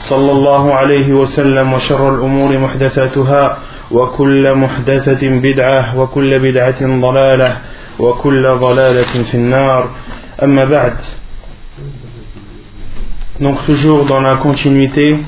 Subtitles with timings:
[0.00, 3.58] صلى الله عليه وسلم وشر الأمور محدثاتها
[3.90, 7.56] وكل محدثة بدعة وكل بدعة ضلالة
[7.98, 9.90] وكل ضلالة في النار
[10.42, 10.96] أما بعد
[13.40, 15.18] Donc toujours dans la continuité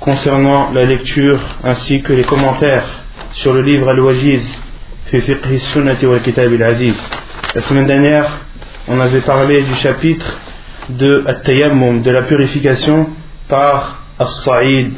[0.00, 2.86] concernant la lecture ainsi que les commentaires
[3.32, 4.58] sur le livre Al-Wajiz
[5.10, 6.96] fi fiqh sunnati wal kitab al-aziz.
[7.54, 8.26] La semaine dernière,
[8.88, 10.38] on avait parlé du chapitre
[10.89, 13.09] de At-Tayammum, de la purification
[13.47, 14.93] par As-Sa'id,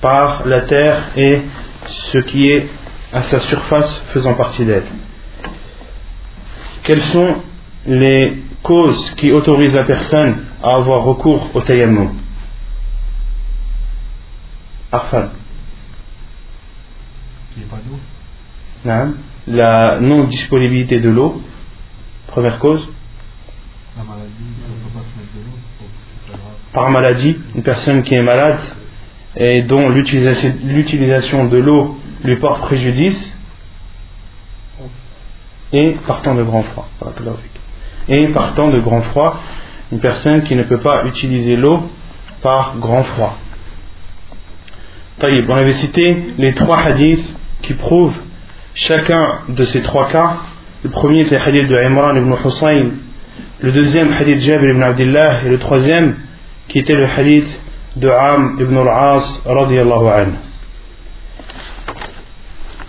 [0.00, 1.42] par la terre et
[1.86, 2.68] ce qui est
[3.12, 4.86] à sa surface faisant partie d'elle.
[6.84, 7.36] Quelles sont
[7.86, 12.14] les causes qui autorisent la personne à avoir recours au tayammum?
[14.90, 15.28] Arfan.
[18.84, 19.14] Non.
[19.46, 21.42] La non-disponibilité de l'eau,
[22.26, 22.86] première cause.
[23.96, 24.30] La maladie,
[24.64, 25.58] on peut pas se mettre de l'eau,
[26.20, 26.40] c'est grave.
[26.78, 28.60] Par maladie, une personne qui est malade
[29.36, 33.36] et dont l'utilisation de l'eau lui porte préjudice,
[35.72, 36.88] et partant de grand froid.
[38.08, 39.40] Et partant de grand froid,
[39.90, 41.82] une personne qui ne peut pas utiliser l'eau
[42.42, 43.36] par grand froid.
[45.20, 48.14] On avait cité les trois hadiths qui prouvent
[48.76, 50.36] chacun de ces trois cas.
[50.84, 52.90] Le premier était le hadith de Imran ibn Hussein,
[53.62, 56.18] le deuxième hadith Jabir ibn Abdullah et le troisième
[56.68, 57.60] qui était le hadith
[57.96, 59.42] de Am ibn al-As.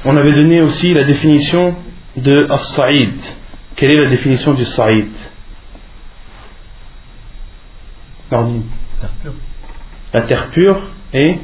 [0.05, 1.75] On avait donné aussi la définition
[2.15, 3.19] de As-Sa'id.
[3.75, 5.11] Quelle est la définition du Sa'id?
[8.31, 8.63] Nordine.
[8.99, 9.33] Terre pure.
[10.13, 10.81] La terre pure
[11.13, 11.39] et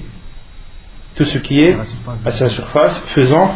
[1.16, 1.76] tout ce qui est
[2.26, 3.56] À sa surface faisant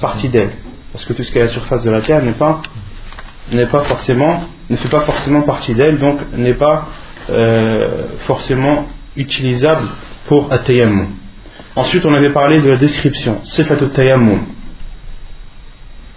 [0.00, 0.52] partie d'elle.
[0.92, 2.62] Parce que tout ce qui est à la surface de la terre n'est pas,
[3.52, 6.88] n'est pas forcément, ne fait pas forcément partie d'elle, donc n'est pas
[7.30, 9.88] euh, forcément utilisable
[10.26, 11.08] pour at-tayammum.
[11.76, 14.46] Ensuite, on avait parlé de la description, sifat tayammum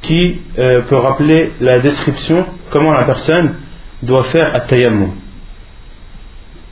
[0.01, 3.55] qui euh, peut rappeler la description, comment la personne
[4.01, 5.11] doit faire at-tayammum.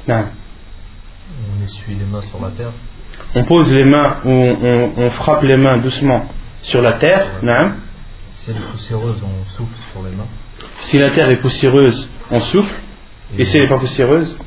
[0.07, 2.71] On essuie les mains sur la terre.
[3.35, 6.25] on pose les mains ou on, on frappe les mains doucement
[6.63, 7.27] sur la terre.
[7.43, 7.75] naam.
[8.33, 10.27] Si elle est poussiéreuse, on souffle sur les mains.
[10.79, 12.73] Si la terre est poussiéreuse, on souffle.
[13.37, 14.37] Et si elle n'est pas poussiéreuse,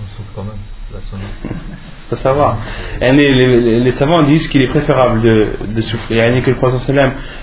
[0.00, 0.54] On souffle quand même.
[0.92, 1.20] La sonne.
[2.10, 2.58] ça, ça va.
[3.00, 6.16] Et les, les- les savants disent qu'il est préférable de, de souffler.
[6.18, 6.90] Yani que le prophète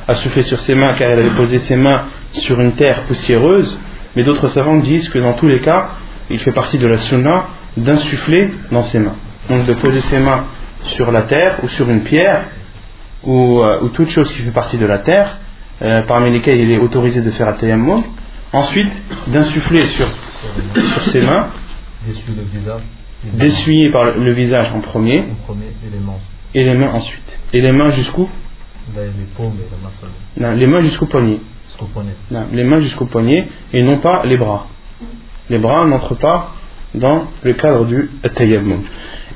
[0.07, 3.77] a soufflé sur ses mains car il avait posé ses mains sur une terre poussiéreuse.
[4.15, 5.89] Mais d'autres savants disent que dans tous les cas,
[6.29, 7.45] il fait partie de la sunna
[7.77, 9.15] d'insuffler dans ses mains.
[9.49, 10.45] Donc de poser ses mains
[10.89, 12.45] sur la terre ou sur une pierre
[13.23, 15.37] ou, euh, ou toute chose qui fait partie de la terre,
[15.81, 18.03] euh, parmi lesquelles il est autorisé de faire un tayammum.
[18.53, 18.91] Ensuite,
[19.27, 20.07] d'insuffler sur,
[20.81, 21.47] sur ses mains,
[23.33, 25.23] D'essuyer par le- le visage en premier
[26.55, 26.91] et les mains.
[26.93, 27.21] ensuite.
[27.53, 28.27] Et les mains jusqu'où?
[30.55, 31.37] Les mains jusqu'au poignet.
[32.51, 34.67] Les mains jusqu'au poignet et non pas les bras.
[35.49, 36.51] Les bras n'entrent pas
[36.95, 38.81] dans le cadre du tayammum.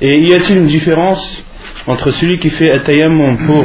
[0.00, 1.44] Et y a-t-il une différence
[1.86, 3.64] entre celui qui fait tayammum pour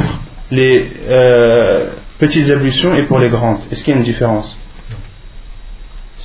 [0.52, 3.58] les euh, petites ablutions et pour les grandes?
[3.72, 4.56] Est-ce qu'il y a une différence?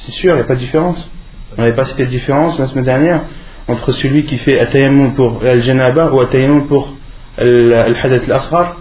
[0.08, 1.12] C'est sûr, il n'y a pas de différence.
[1.58, 3.24] On n'avait pas cité de différence la semaine dernière
[3.68, 6.94] entre celui qui fait tayammum pour al-janaba ou tayammum pour
[7.38, 8.78] al- al-hadath al-asghar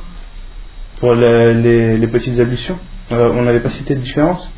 [1.01, 2.79] pour le- les, les petites ablutions.
[3.11, 4.53] Euh, on n'avait pas cité de différence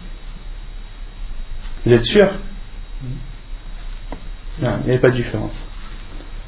[1.86, 2.28] Vous êtes sûr?
[4.60, 5.54] Non, il n'y avait pas de différence.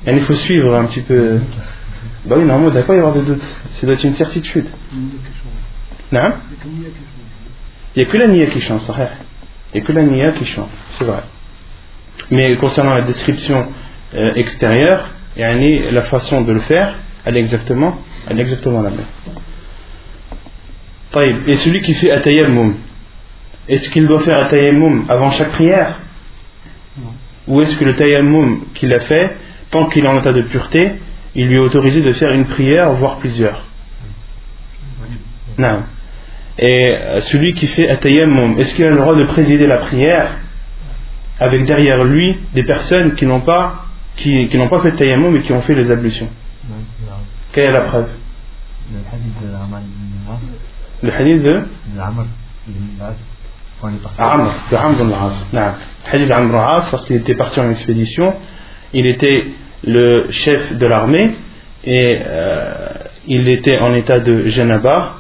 [0.07, 1.39] Et il faut suivre un petit peu.
[2.27, 3.43] Bah oui, normalement, il ne doit pas y avoir de doute.
[3.73, 4.67] Ça doit être une certitude.
[6.13, 6.33] Non?
[7.97, 8.83] Il n'y a que la niya qui change,
[9.75, 11.23] a que la niya qui change, c'est vrai.
[12.31, 13.69] Mais concernant la description
[14.15, 16.95] euh, extérieure, yani la façon de le faire,
[17.25, 19.07] elle est exactement, elle est exactement la même.
[21.47, 22.75] Et celui qui fait atayammum,
[23.69, 26.01] est-ce qu'il doit faire atayammum avant chaque prière?
[27.49, 29.37] Ou est-ce que le tayammum qu'il a fait,
[29.71, 30.93] tant qu'il est en état de pureté,
[31.35, 33.65] il lui est autorisé de faire une prière, voire plusieurs?
[35.59, 35.83] Non.
[36.62, 40.37] Et euh, celui qui fait atayammum, est-ce qu'il a le droit de présider la prière
[41.39, 43.87] avec derrière lui des personnes qui n'ont pas
[44.17, 46.29] qui, qui n'ont pas fait tayammum mais qui ont fait les ablutions?
[47.53, 48.09] Quelle est la preuve?
[48.93, 49.81] Le hadith de Amr
[51.43, 51.62] de?
[51.99, 52.27] Amr
[52.69, 53.17] ibn al-As.
[55.53, 58.35] Le hadith d'Amr al-As parce qu'il était parti en expédition,
[58.93, 59.47] il était
[59.83, 61.33] le chef de l'armée
[61.85, 62.89] et euh,
[63.27, 65.20] il était en état de janaba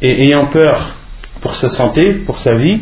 [0.00, 0.94] et ayant peur
[1.40, 2.80] pour sa santé, pour sa vie,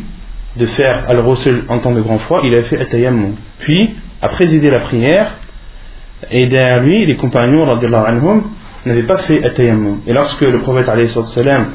[0.55, 3.35] de faire al-Rasul en temps de grand froid, il a fait atayammum.
[3.59, 5.37] Puis, a présidé la prière,
[6.31, 8.43] et derrière lui, les compagnons anhum,
[8.85, 10.01] n'avaient pas fait atayammum.
[10.07, 11.67] Et lorsque le prophète salam,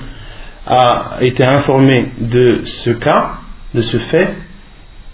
[0.67, 3.33] a été informé de ce cas,
[3.75, 4.35] de ce fait,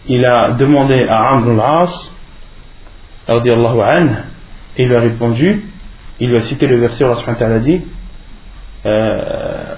[0.06, 2.14] il a demandé à Amr al-As,
[3.28, 5.64] et il lui a répondu,
[6.20, 7.82] il lui a cité le verset où Allah dit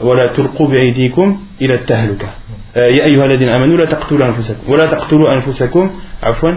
[0.01, 2.27] ولا تلقوا بأيديكم إلى التهلكة
[2.75, 5.91] يا أيها الذين آمنوا لا تقتلوا أنفسكم ولا تقتلوا أنفسكم
[6.23, 6.51] عفوا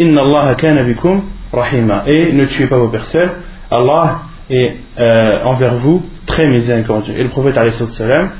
[0.00, 1.24] إن الله كان بكم
[1.54, 3.30] رحيما et ne tuez pas vos personnes
[3.70, 7.54] Allah est euh, envers vous très miséricordieux et le prophète
[7.90, 8.30] salam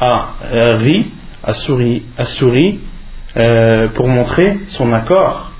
[0.00, 1.10] a euh, ri
[1.42, 2.80] a souri, a souri
[3.36, 5.50] euh, pour montrer son accord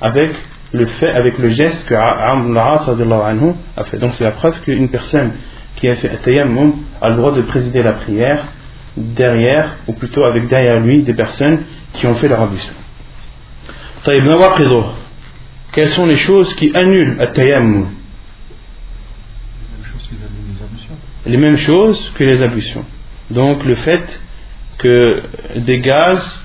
[0.00, 0.30] avec
[0.72, 4.88] le fait avec le geste que Amr al a fait donc c'est la preuve qu'une
[4.88, 5.32] personne
[5.77, 8.45] qui a fait tayammum a le droit de présider la prière
[8.97, 11.63] derrière, ou plutôt avec derrière lui des personnes
[11.93, 12.73] qui ont fait leur ablution.
[15.73, 17.89] Quelles sont les choses qui annulent le tayammum
[21.25, 22.85] Les mêmes choses que les ablutions.
[23.29, 24.21] Donc le fait
[24.79, 25.23] que
[25.57, 26.43] des gaz,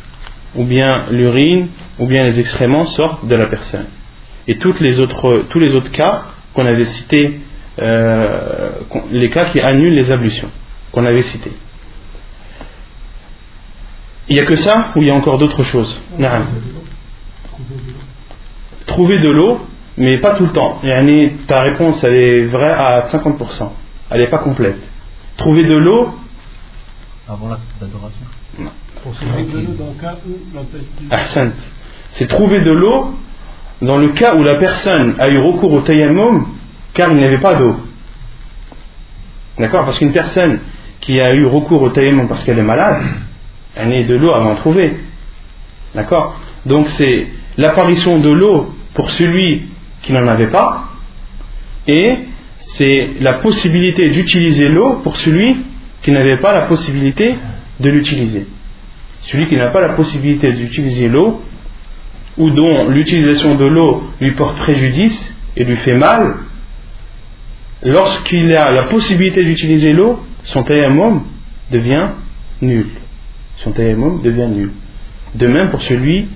[0.55, 1.69] ou bien l'urine,
[1.99, 3.87] ou bien les excréments sortent de la personne.
[4.49, 7.41] Et les autres, tous les autres cas qu'on avait cités
[7.79, 8.71] euh,
[9.11, 10.51] les cas qui annulent les ablutions
[10.93, 11.53] qu'on avait cités.
[14.29, 15.97] Il n'y a que ça ou il y a encore d'autres choses?
[18.87, 19.61] Trouver de l'eau,
[19.97, 20.81] mais pas tout le temps.
[21.47, 23.71] Ta réponse elle est vraie à 50%.
[24.11, 24.79] Elle n'est pas complète.
[25.37, 26.15] Trouver de l'eau.
[27.29, 28.27] Avant l'acte d'adoration.
[32.11, 33.15] C'est trouver de l'eau
[33.81, 36.47] dans le cas où la personne a eu recours au tayammum
[36.95, 37.77] car il n'y avait pas d'eau.
[39.59, 39.85] D'accord?
[39.85, 40.61] Parce qu'une personne
[41.01, 43.03] qui a eu recours au taïmon parce qu'elle est malade,
[43.77, 44.95] elle n'est de l'eau à en trouver.
[45.95, 46.41] D'accord?
[46.65, 49.69] Donc c'est l'apparition de l'eau pour celui
[50.03, 50.85] qui n'en avait pas,
[51.87, 52.19] et
[52.59, 55.57] c'est la possibilité d'utiliser l'eau pour celui
[56.03, 57.35] qui n'avait pas la possibilité
[57.81, 58.47] de l'utiliser.
[59.23, 61.43] Celui qui n'a pas la possibilité d'utiliser l'eau,
[62.39, 66.37] ou dont l'utilisation de l'eau lui porte préjudice et lui fait mal,
[67.83, 71.25] lorsqu'il a la possibilité d'utiliser l'eau, son tayammum
[71.71, 72.09] devient
[72.61, 72.89] nul.
[73.67, 74.71] Devient nul.
[75.35, 76.29] De même pour celui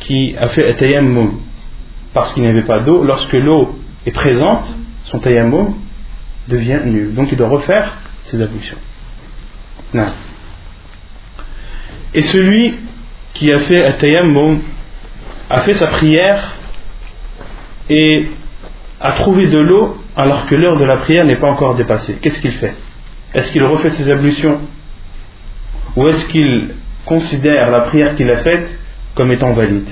[0.00, 1.40] qui a fait un tayammum
[2.12, 3.74] parce qu'il n'y avait pas d'eau, lorsque l'eau
[4.06, 4.64] est présente,
[5.04, 5.74] son tayammum
[6.48, 7.14] devient nul.
[7.14, 8.78] Donc il doit refaire ses ablutions.
[12.14, 12.74] Et celui
[13.34, 14.60] qui a fait un tayammum
[15.50, 16.52] a fait sa prière
[17.90, 18.28] et
[19.00, 22.18] a trouvé de l'eau alors que l'heure de la prière n'est pas encore dépassée.
[22.20, 22.74] Qu'est-ce qu'il fait?
[23.34, 24.60] Est-ce qu'il refait ses ablutions?
[25.96, 26.70] Ou est-ce qu'il
[27.04, 28.78] considère la prière qu'il a faite
[29.14, 29.88] comme étant valide?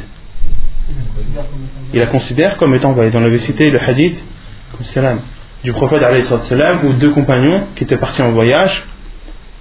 [1.92, 3.16] Il la considère comme étant valide.
[3.16, 4.22] On avait cité le hadith
[5.64, 6.02] du prophète
[6.84, 8.84] où deux compagnons qui étaient partis en voyage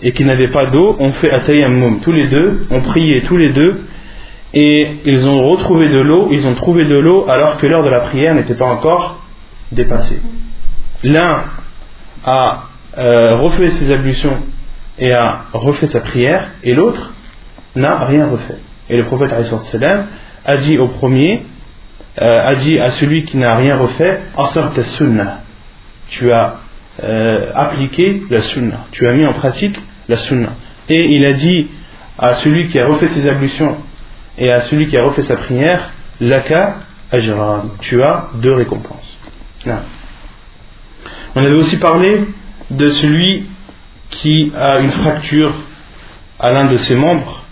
[0.02, 3.52] et qui n'avaient pas d'eau ont fait atayammum tous les deux, ont prié tous les
[3.52, 3.86] deux
[4.54, 7.90] et ils ont retrouvé de l'eau, ils ont trouvé de l'eau alors que l'heure de
[7.90, 9.24] la prière n'était pas encore
[9.72, 10.20] dépassée
[11.04, 11.46] l'un
[12.24, 12.64] a
[12.98, 14.38] euh, refait ses ablutions
[15.00, 17.12] et a refait sa prière, et l'autre
[17.76, 18.60] n'a rien refait.
[18.90, 19.32] Et le prophète
[20.46, 21.44] a dit au premier,
[22.22, 24.20] euh, a dit à celui qui n'a rien refait,
[24.76, 25.42] ta sunnah.
[26.10, 26.58] Tu as
[27.04, 29.78] euh, appliqué la sunnah, tu as mis en pratique
[30.10, 30.56] la sunnah.
[30.90, 31.70] Et il a dit
[32.20, 33.78] à celui qui a refait ses ablutions
[34.38, 35.90] et à celui qui a refait sa prière,
[36.20, 36.76] Laka
[37.12, 39.18] ajran, tu as deux récompenses.
[41.36, 42.26] On avait aussi parlé
[42.70, 43.46] de celui
[44.10, 45.54] qui a une fracture
[46.40, 47.44] à l'un de ses membres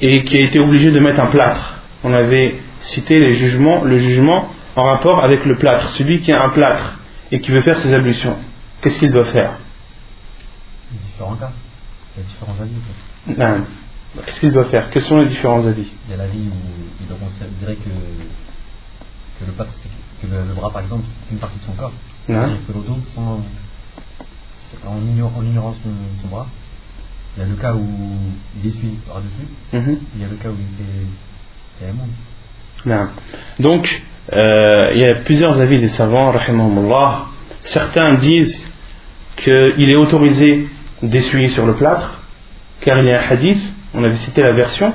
[0.00, 1.74] et qui a été obligé de mettre un plâtre.
[2.04, 5.88] On avait cité les jugements, le jugement en rapport avec le plâtre.
[5.90, 6.98] Celui qui a un plâtre
[7.30, 8.36] et qui veut faire ses ablutions,
[8.80, 9.52] qu'est-ce qu'il doit faire?
[10.90, 11.52] Différents cas.
[12.16, 12.72] Il y a différents avis.
[13.28, 13.38] en fait.
[13.38, 13.64] Non.
[14.26, 14.90] Qu'est-ce qu'il doit faire?
[14.90, 15.86] Quels sont les différents avis?
[16.08, 16.52] Il y a l'avis où
[17.00, 17.90] il doit considérer que,
[19.40, 19.89] que le plâtre, c'est
[20.20, 21.92] que le, le bras, par exemple, c'est une partie de son corps.
[22.28, 22.48] Non.
[22.66, 22.84] Que dos,
[23.14, 23.40] sans,
[24.86, 25.90] en, ignor- en ignorant son,
[26.22, 26.46] son bras,
[27.36, 27.86] il y a le cas où
[28.62, 29.98] il essuie par-dessus, Mhm.
[30.16, 31.06] il y a le cas où il fait
[31.80, 32.06] carrément.
[32.86, 33.08] Non.
[33.58, 37.26] Donc, euh, il y a plusieurs avis des savants, rahimahumullah.
[37.62, 38.70] Certains disent
[39.36, 40.68] qu'il est autorisé
[41.02, 42.20] d'essuyer sur le plâtre,
[42.80, 43.62] car il y a un hadith,
[43.94, 44.92] on avait cité la version.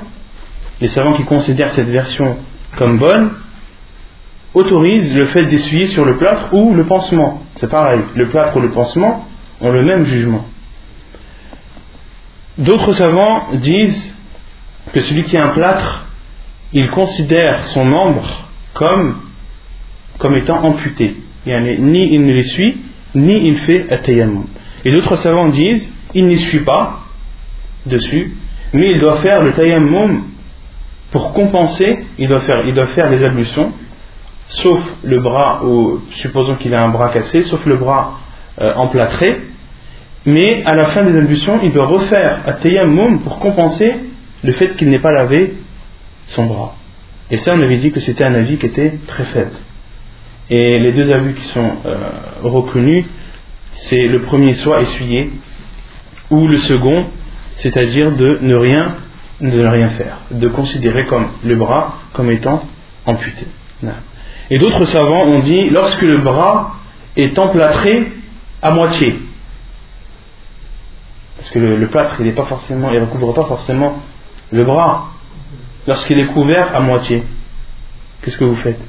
[0.80, 2.36] Les savants qui considèrent cette version
[2.76, 3.30] comme bonne
[4.56, 7.42] autorisent le fait d'essuyer sur le plâtre ou le pansement.
[7.60, 9.26] C'est pareil, le plâtre ou le pansement
[9.60, 10.46] ont le même jugement.
[12.56, 14.16] D'autres savants disent
[14.94, 16.06] que celui qui a un plâtre
[16.72, 19.16] il considère son membre comme,
[20.18, 21.16] comme étant amputé.
[21.46, 22.78] Ni il ne l'essuie,
[23.14, 24.46] ni il fait atayammum.
[24.86, 27.00] Et d'autres savants disent, il n'essuie pas
[27.84, 28.34] dessus,
[28.72, 30.24] mais il doit faire le tayammum
[31.12, 33.72] pour compenser, il doit faire, il doit faire les ablutions,
[34.48, 35.62] sauf le bras,
[36.12, 38.18] supposons qu'il a un bras cassé, sauf le bras
[38.60, 39.42] euh, emplâtré,
[40.24, 43.94] mais à la fin des ablutions, il doit refaire un tayammum pour compenser
[44.42, 45.54] le fait qu'il n'ait pas lavé
[46.28, 46.74] son bras.
[47.30, 49.52] Et ça, on avait dit que c'était un avis qui était très faible.
[50.50, 51.96] Et les deux avis qui sont euh,
[52.42, 53.04] reconnus,
[53.72, 55.30] c'est le premier soit essuyé,
[56.30, 57.06] ou le second,
[57.56, 58.96] c'est-à-dire de ne rien,
[59.40, 62.64] de ne rien faire, de considérer comme le bras comme étant
[63.04, 63.46] amputé.
[64.50, 66.76] Et d'autres savants ont dit lorsque le bras
[67.16, 68.12] est emplâtré
[68.62, 69.18] à moitié,
[71.36, 74.02] parce que le, le plâtre, il ne pas forcément, il recouvre pas forcément
[74.52, 75.10] le bras.
[75.86, 77.22] Lorsqu'il est couvert à moitié,
[78.22, 78.80] qu'est-ce que vous faites?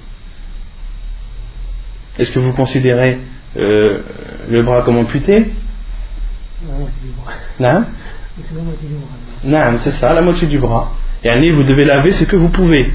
[2.17, 3.19] Est-ce que vous considérez
[3.55, 4.01] euh,
[4.49, 5.51] le bras comme amputé?
[7.59, 7.85] Non?
[9.43, 10.91] Non, c'est ça, la moitié du bras.
[11.23, 12.91] Et allez, vous devez laver ce que vous pouvez.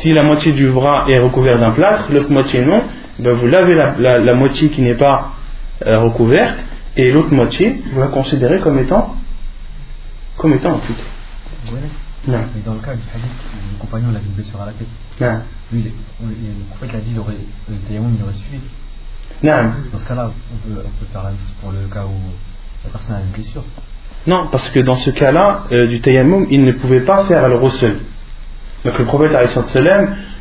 [0.00, 2.82] Si la moitié du bras est recouverte d'un plâtre, l'autre moitié non,
[3.18, 5.32] ben vous lavez la, la- la moitié qui n'est pas
[5.86, 6.58] euh, recouverte
[6.96, 9.14] et l'autre moitié, vous la considérez comme étant
[10.36, 11.02] comme étant amputée.
[11.72, 11.78] Ouais.
[12.26, 13.30] Non, Mais dans le cas du hadith,
[13.72, 14.88] le compagnon avait une blessure à la tête.
[15.20, 15.40] non,
[15.72, 15.82] Lui,
[16.22, 17.34] le prophète a dit il aurait,
[17.68, 18.60] le tayammum, il aurait suffi.
[19.42, 19.72] non.
[19.92, 22.14] Dans ce cas-là, on peut, on peut faire la même chose pour le cas où
[22.84, 23.62] la personne a une blessure.
[24.26, 27.70] Non, parce que dans ce cas-là, euh, du tayammum, il ne pouvait pas faire le
[27.70, 27.98] seul.
[28.84, 29.32] Donc le prophète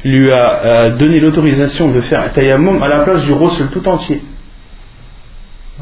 [0.04, 3.88] lui a euh, donné l'autorisation de faire un tayammum à la place du rossel tout
[3.88, 4.22] entier.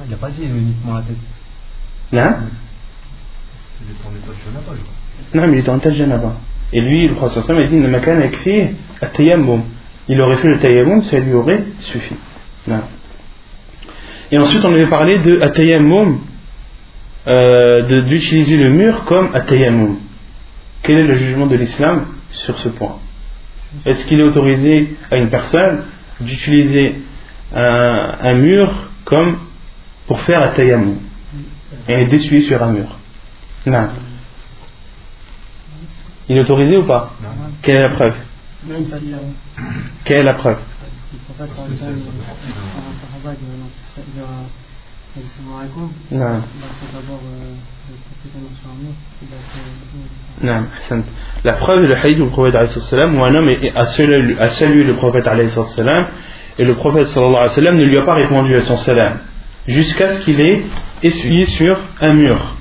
[0.06, 1.18] Il n'a pas dit uniquement la tête.
[2.12, 2.48] Non
[4.82, 5.42] crois.
[5.42, 6.34] Non, mais il était en tel janaba.
[6.74, 9.64] Et lui, le prophète a dit "Ne makana yakfi at-tayammum."
[10.08, 12.16] Il aurait fait le tayammum, ça lui aurait suffi.
[12.68, 12.82] Non.
[14.32, 16.20] Et ensuite, on avait parlé de at-tayammum,
[17.28, 19.98] euh, d'utiliser le mur comme at-tayammum.
[20.84, 22.06] Quel est le jugement de l'islam?
[22.46, 23.00] Sur ce point
[23.86, 25.86] Est-ce qu'il est autorisé à une personne
[26.20, 27.02] d'utiliser
[27.54, 29.40] un, un mur comme
[30.08, 30.98] pour faire at-tayammum
[31.88, 32.98] et d'essuyer sur un mur
[33.66, 33.88] Non.
[36.30, 37.14] Il est autorisé ou pas
[37.62, 38.16] Quelle est la preuve
[38.70, 38.78] euh,
[40.06, 40.60] Quelle est la preuve
[45.17, 46.27] le prophète sallallahu alayhi wa sallam, quand un sahaba dit il va il dit salam
[46.27, 46.37] alaikum, Non.
[46.37, 47.55] il faut d'abord euh,
[47.89, 51.03] le prophète dans sur un mur, puis il va faire- Non, Hassan.
[51.45, 54.37] La preuve est le hadith du prophète alayhi salam où un homme est- a salué,
[54.39, 56.07] a salué le prophète alayhi salam
[56.59, 59.19] et le prophète sallallahu alayhi wa sallam ne lui a pas répondu à son salam
[59.67, 60.63] jusqu'à ce qu'il ait
[61.03, 62.55] essuyé sur un mur.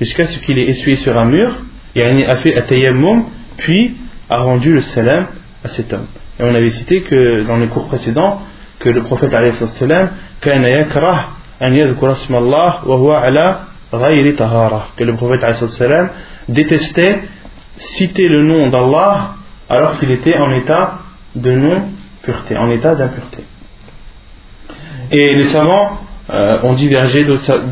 [0.00, 1.56] Jusqu'à ce qu'il ait essuyé sur un mur
[1.94, 3.24] et a fait atayammum
[3.56, 3.96] puis
[4.28, 5.26] a rendu le salam
[5.64, 6.06] à cet homme.
[6.38, 8.42] Et on avait cité que dans les cours précédents
[8.78, 10.10] que le prophète alayhi salam
[10.42, 10.64] كان
[14.97, 15.43] que le prophète
[16.49, 17.21] détestait
[17.77, 19.35] citer le nom d'Allah
[19.69, 20.99] alors qu'il était en état
[21.35, 23.43] de non-pureté, en état d'impureté.
[25.11, 27.25] Et les savants euh, ont divergé,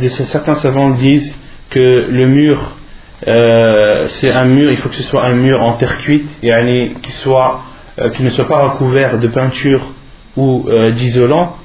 [0.10, 1.38] certains savants disent
[1.69, 2.75] que le mur,
[3.27, 6.48] euh, c'est un mur, il faut que ce soit un mur en terre cuite, et
[6.48, 7.62] yani, qui, soit,
[8.00, 9.86] euh, qui ne soit pas recouvert de peinture
[10.36, 11.55] ou euh, d'isolant.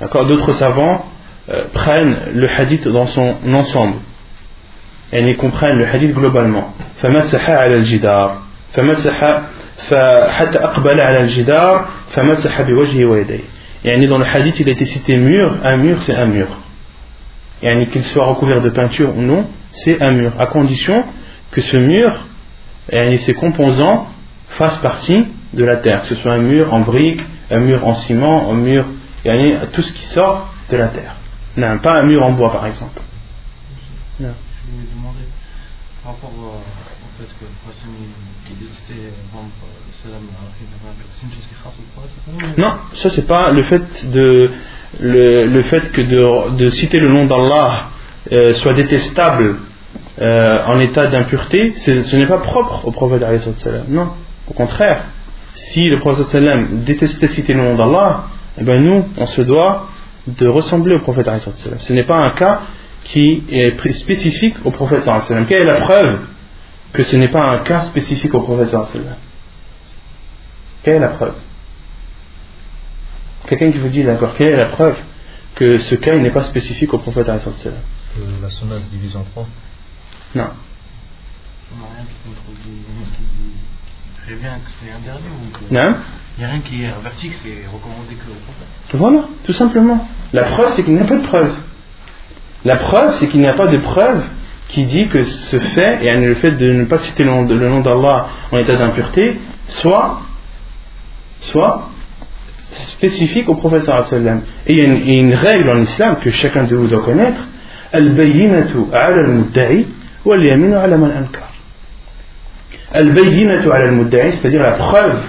[0.00, 0.26] D'accord?
[0.26, 1.04] D'autres savants
[1.49, 3.97] euh, prennent le hadith dans son ensemble.
[5.13, 6.73] Et ils comprennent le hadith globalement.
[7.01, 8.41] فمسح على الجدار
[8.73, 9.39] فمسح
[9.89, 13.43] فحتى أقبل على الجدار فمسح بوجهه ويديه
[13.83, 16.47] يعني dans le hadith il a été cité mur un mur c'est un mur
[17.61, 21.03] يعني qu'il soit recouvert de peinture ou non c'est un mur à condition
[21.51, 22.25] que ce mur
[22.89, 24.07] يعني ses composants
[24.57, 27.95] fassent partie de la terre que ce soit un mur en briques un mur en
[27.95, 28.85] ciment, un mur,
[29.23, 31.15] yani, tout ce qui sort de la terre.
[31.56, 33.00] Non, pas un mur en bois par exemple.
[34.20, 34.34] Non.
[34.66, 35.26] Je voulais demander
[36.02, 37.44] par rapport au, au fait que
[42.60, 44.50] Non, ça c'est pas le fait de
[45.00, 47.90] le, le fait que de, de citer le nom d'Allah
[48.32, 49.56] euh, soit détestable
[50.20, 53.24] euh, en état d'impureté, ce n'est pas propre au prophète.
[53.88, 54.12] Non,
[54.48, 55.04] au contraire.
[55.54, 58.24] Si le prophète sallam détestait citer le nom d'Allah,
[58.58, 59.88] eh ben nous, on se doit
[60.26, 61.28] de ressembler au prophète.
[61.78, 62.62] Ce n'est pas un cas
[63.04, 65.08] qui est spécifique au prophète.
[65.48, 66.20] Quelle est la preuve
[66.92, 68.74] que ce n'est pas un cas spécifique au prophète
[70.82, 71.34] Quelle est la preuve?
[73.48, 74.96] Quelqu'un qui vous dit d'accord, quelle est la preuve
[75.54, 79.46] que ce cas n'est pas spécifique au prophète Que la sunna se divise en trois.
[80.34, 80.50] Non.
[81.72, 83.22] On n'a rien qui contredit, il y a rien qui,
[84.14, 85.74] qui prévient que c'est interdit ou que.
[85.74, 85.96] Non
[86.36, 88.68] Il n'y a rien qui est averti que c'est recommandé que au prophète.
[88.92, 90.06] Voilà, tout simplement.
[90.32, 91.52] La preuve, c'est qu'il n'y a pas de preuve.
[92.64, 94.22] La preuve, c'est qu'il n'y a pas de preuve
[94.68, 97.30] qui dit que ce fait, et le fait de ne pas citer le
[97.68, 100.20] nom d'Allah en état d'impureté, soit,
[101.40, 101.90] soit
[102.70, 104.42] spécifique au wa sallam.
[104.66, 107.40] Et il y a une, règle en islam que chacun de vous doit connaître
[107.92, 109.86] Al-bayyinatu ala al-mudda'i
[110.24, 111.50] wal-yaminu ala man ankar.
[112.92, 115.20] Al-bayyinatu ala al-mudda'i, c'est-à-dire la preuve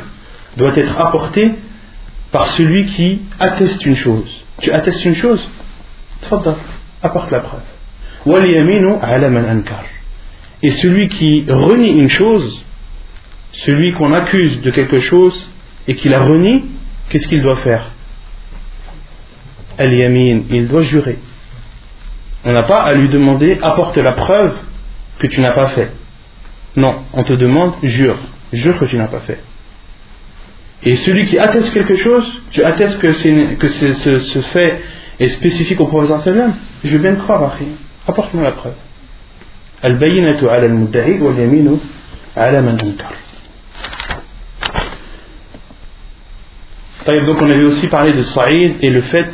[0.58, 1.56] doit être apportée
[2.32, 4.30] par celui qui atteste une chose.
[4.62, 5.48] Tu attestes une chose
[6.22, 6.56] Tfaddal,
[7.02, 7.62] apporte la preuve.
[10.64, 12.64] Et celui qui renie une chose,
[13.52, 15.52] celui qu'on accuse de quelque chose
[15.88, 16.66] et qui la renie,
[17.10, 17.88] qu'est-ce qu'il doit faire?
[19.78, 21.18] Al-yamin, il doit jurer.
[22.46, 24.56] On n'a pas à lui demander apporte la preuve
[25.20, 25.92] que tu n'as pas fait.
[26.76, 28.18] Non, on te demande jure,
[28.54, 29.40] jure que tu n'as pas fait.
[30.84, 34.82] Et celui qui atteste quelque chose, tu attestes que, ce, fait
[35.20, 36.34] est spécifique au prophète
[36.84, 37.68] Je veux bien te croire, Akhi.
[38.08, 38.74] Apporte-moi la preuve.
[39.84, 41.78] Al-bayyinatu ala al-mudda'i wal yaminu
[42.36, 42.78] ala man
[47.06, 49.30] Donc on avait aussi parlé de Saïd et le fait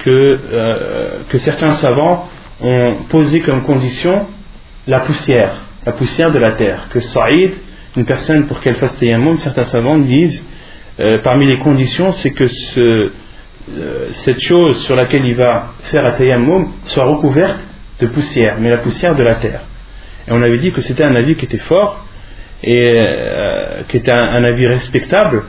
[0.00, 2.28] que, euh, que certains savants
[2.62, 4.26] ont posé comme condition
[4.86, 6.88] la poussière, la poussière de la terre.
[6.90, 7.52] Que Saïd,
[7.96, 10.42] une personne pour qu'elle fasse tayammum, certains savants disent,
[11.00, 13.10] euh, parmi les conditions, c'est que euh,
[14.10, 17.58] cette chose sur laquelle il va faire un tayammum soit recouverte
[18.00, 19.62] de poussière, mais la poussière de la terre.
[20.28, 22.04] Et on avait dit que c'était un avis qui était fort
[22.62, 25.44] et euh, qui était un, avis respectable,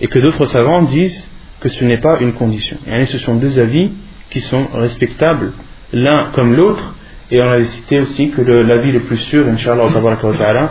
[0.00, 1.28] et que d'autres savants disent
[1.60, 2.76] que ce n'est pas une condition.
[2.86, 3.90] Et ce sont deux avis
[4.30, 5.52] qui sont respectables
[5.92, 6.94] l'un comme l'autre,
[7.30, 9.88] et on avait cité aussi que l'avis le plus sûr, Inch'Allah,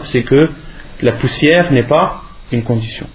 [0.04, 0.50] c'est que
[1.02, 3.08] la poussière n'est pas une condition.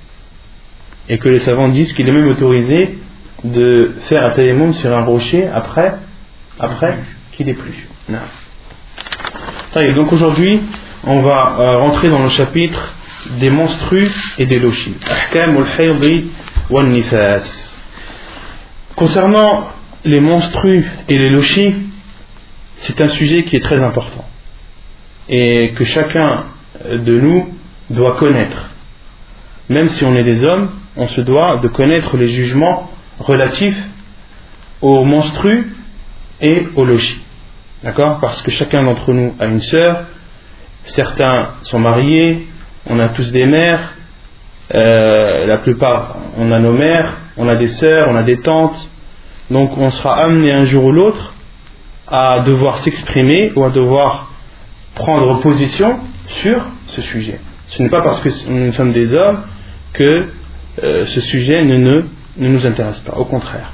[1.09, 2.99] Et que les savants disent qu'il est même autorisé
[3.45, 5.95] de faire un tayammum sur un rocher après,
[6.59, 6.99] après
[7.33, 7.89] qu'il ait plu.
[9.95, 10.61] Donc aujourd'hui,
[11.05, 12.95] on va euh, rentrer dans le chapitre
[13.39, 14.97] des monstrues et des lochis.
[18.95, 19.69] Concernant
[20.05, 21.75] les monstrues et les lochis,
[22.77, 24.25] c'est un sujet qui est très important
[25.29, 26.47] et que chacun
[26.85, 27.55] de nous
[27.91, 28.71] doit connaître.
[29.69, 33.81] Même si on est des hommes, on se doit de connaître les jugements relatifs
[34.81, 35.73] aux monstrues
[36.41, 37.21] et aux lochis.
[37.83, 38.19] D'accord?
[38.21, 40.05] Parce que chacun d'entre nous a une sœur,
[40.85, 42.47] certains sont mariés,
[42.89, 43.95] on a tous des mères,
[44.75, 48.91] euh, la plupart on a nos mères, on a des sœurs, on a des tantes,
[49.51, 51.35] donc on sera amené un jour ou l'autre
[52.09, 54.31] à devoir s'exprimer ou à devoir
[54.95, 57.41] prendre position sur ce sujet.
[57.69, 59.43] Ce n'est pas parce que nous sommes des hommes
[59.93, 60.29] que
[60.83, 62.03] euh, ce sujet ne,
[62.39, 63.73] nous intéresse pas, au contraire.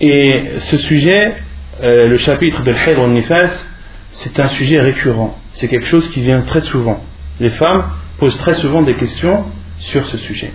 [0.00, 1.34] Et ce sujet,
[1.82, 3.66] euh, le chapitre de l'Hayd al-Nifas,
[4.10, 5.38] c'est un sujet récurrent.
[5.52, 7.02] C'est quelque chose qui vient très souvent.
[7.40, 7.84] Les femmes
[8.18, 9.44] posent très souvent des questions
[9.78, 10.52] sur ce sujet.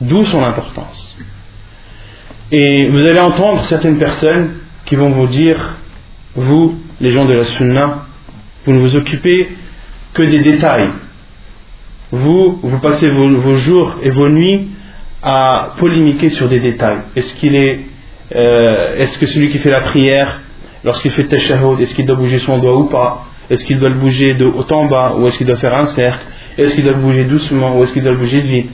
[0.00, 1.16] D'où son importance.
[2.50, 5.76] Et vous allez entendre certaines personnes qui vont vous dire,
[6.34, 8.06] vous, les gens de la Sunna,
[8.64, 9.48] vous ne vous occupez
[10.12, 10.90] que des détails.
[12.12, 14.68] Vous, vous passez vos, jours et vos nuits
[15.22, 16.98] à polémiquer sur des détails.
[17.16, 17.80] Est-ce qu'il est,
[18.34, 20.42] euh, est-ce que celui qui fait la prière,
[20.84, 23.24] lorsqu'il fait tashahhud, est-ce qu'il doit bouger son doigt ou pas?
[23.48, 25.86] Est-ce qu'il doit le bouger de haut en bas ou est-ce qu'il doit faire un
[25.86, 26.22] cercle?
[26.58, 28.70] Est-ce qu'il doit le bouger doucement ou est-ce qu'il doit le bouger vite?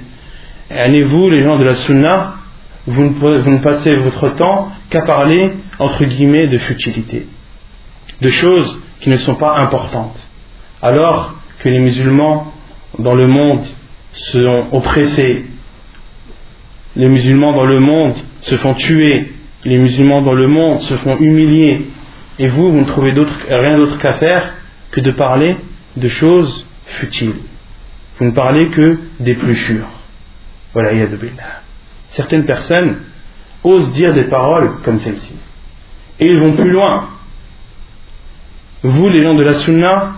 [0.71, 2.35] Et vous, les gens de la Sunna,
[2.89, 7.27] vous ne passez votre temps qu'à parler, entre guillemets, de futilité,
[8.21, 10.19] de choses qui ne sont pas importantes.
[10.83, 12.53] Alors que les musulmans
[12.99, 13.65] dans le monde
[14.13, 15.45] sont oppressés,
[16.97, 19.33] les musulmans dans le monde se font tuer,
[19.65, 21.87] les musulmans dans le monde se font humilier,
[22.39, 23.13] et vous, vous ne trouvez
[23.49, 24.55] rien d'autre qu'à faire
[24.91, 25.57] que de parler
[25.97, 27.35] de choses futiles.
[28.19, 29.89] Vous ne parlez que d'épluchures.
[30.73, 31.63] Voilà, billah.
[32.11, 32.99] Certaines personnes
[33.65, 35.35] osent dire des paroles comme celle-ci.
[36.21, 37.09] Et ils vont plus loin.
[38.83, 40.15] Vous, les gens de la Sunna,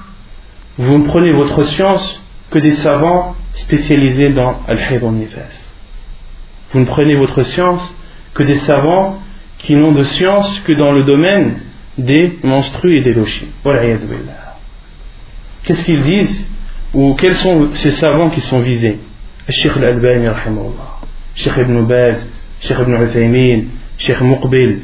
[0.79, 2.20] vous ne prenez votre science
[2.51, 5.65] que des savants spécialisés dans Al-Hayd nifas
[6.73, 7.95] Vous ne prenez votre science
[8.35, 9.21] que des savants
[9.59, 11.61] qui n'ont de science que dans le domaine
[11.99, 13.49] des monstrues et des lochis.
[15.65, 16.49] Qu'est-ce qu'ils disent
[16.95, 18.99] Ou quels sont ces savants qui sont visés?
[19.49, 20.29] Sheikh Al-Albani,
[21.35, 22.29] Sheikh Ibn Baz,
[22.61, 23.65] Sheikh Ibn Uthaymin,
[23.99, 24.81] Sheikh Muqbil.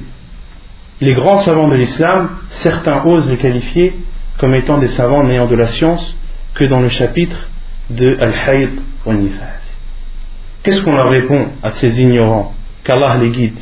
[1.01, 3.95] Les grands savants de l'islam, certains osent les qualifier
[4.39, 6.17] comme étant des savants n'ayant de la science
[6.55, 7.49] que dans le chapitre
[7.91, 9.61] de Al-Hayd wa Nifas.
[10.63, 13.59] Qu'est-ce qu'on leur répond à ces ignorants Qu'Allah les guide?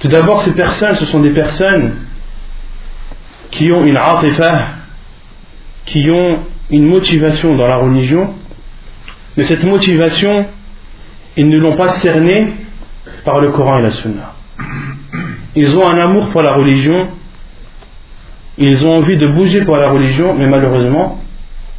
[0.00, 1.94] Tout d'abord, ces personnes, ce sont des personnes
[3.50, 4.68] qui ont une atifa,
[5.86, 8.34] qui ont une motivation dans la religion,
[9.36, 10.46] mais cette motivation,
[11.36, 12.52] ils ne l'ont pas cernée
[13.24, 14.34] par le Coran et la Sunna.
[15.54, 17.08] Ils ont un amour pour la religion,
[18.58, 21.20] ils ont envie de bouger pour la religion, mais malheureusement,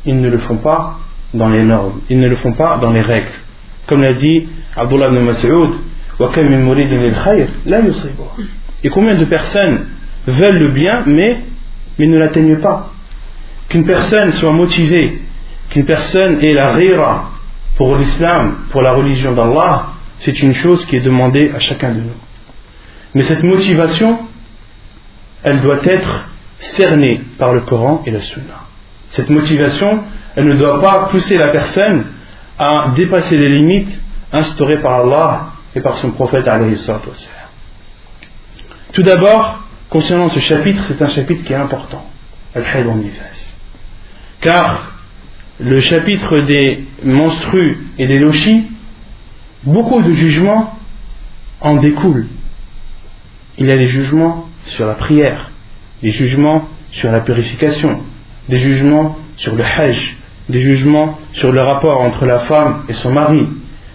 [0.07, 0.97] ils ne le font pas
[1.33, 3.27] dans les normes, ils ne le font pas dans les règles.
[3.85, 5.71] Comme l'a dit Abdullah ibn Mas'ud,
[8.83, 9.85] et combien de personnes
[10.25, 11.37] veulent le bien, mais,
[11.99, 12.91] mais ne l'atteignent pas?
[13.69, 15.21] Qu'une personne soit motivée,
[15.69, 17.31] qu'une personne ait la rira
[17.75, 19.89] pour l'islam, pour la religion d'Allah,
[20.19, 22.17] c'est une chose qui est demandée à chacun de nous.
[23.13, 24.19] Mais cette motivation,
[25.43, 26.25] elle doit être
[26.57, 28.66] cernée par le Coran et la Sunna.
[29.09, 30.03] Cette motivation,
[30.35, 32.05] elle ne doit pas pousser la personne
[32.59, 33.99] à dépasser les limites
[34.31, 36.49] instaurées par Allah et par son prophète.
[38.93, 42.05] Tout d'abord, concernant ce chapitre, c'est un chapitre qui est important.
[44.41, 44.91] Car
[45.59, 48.65] le chapitre des monstrues et des lochis,
[49.63, 50.77] beaucoup de jugements
[51.61, 52.27] en découlent.
[53.57, 55.51] Il y a des jugements sur la prière,
[56.03, 58.03] des jugements sur la purification,
[58.49, 60.17] des jugements sur le hajj,
[60.49, 63.47] des jugements sur le rapport entre la femme et son mari,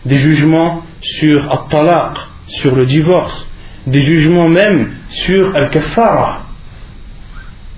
[0.05, 3.51] des jugements sur al-talaq, sur le divorce,
[3.87, 6.43] des jugements même sur al-kafara,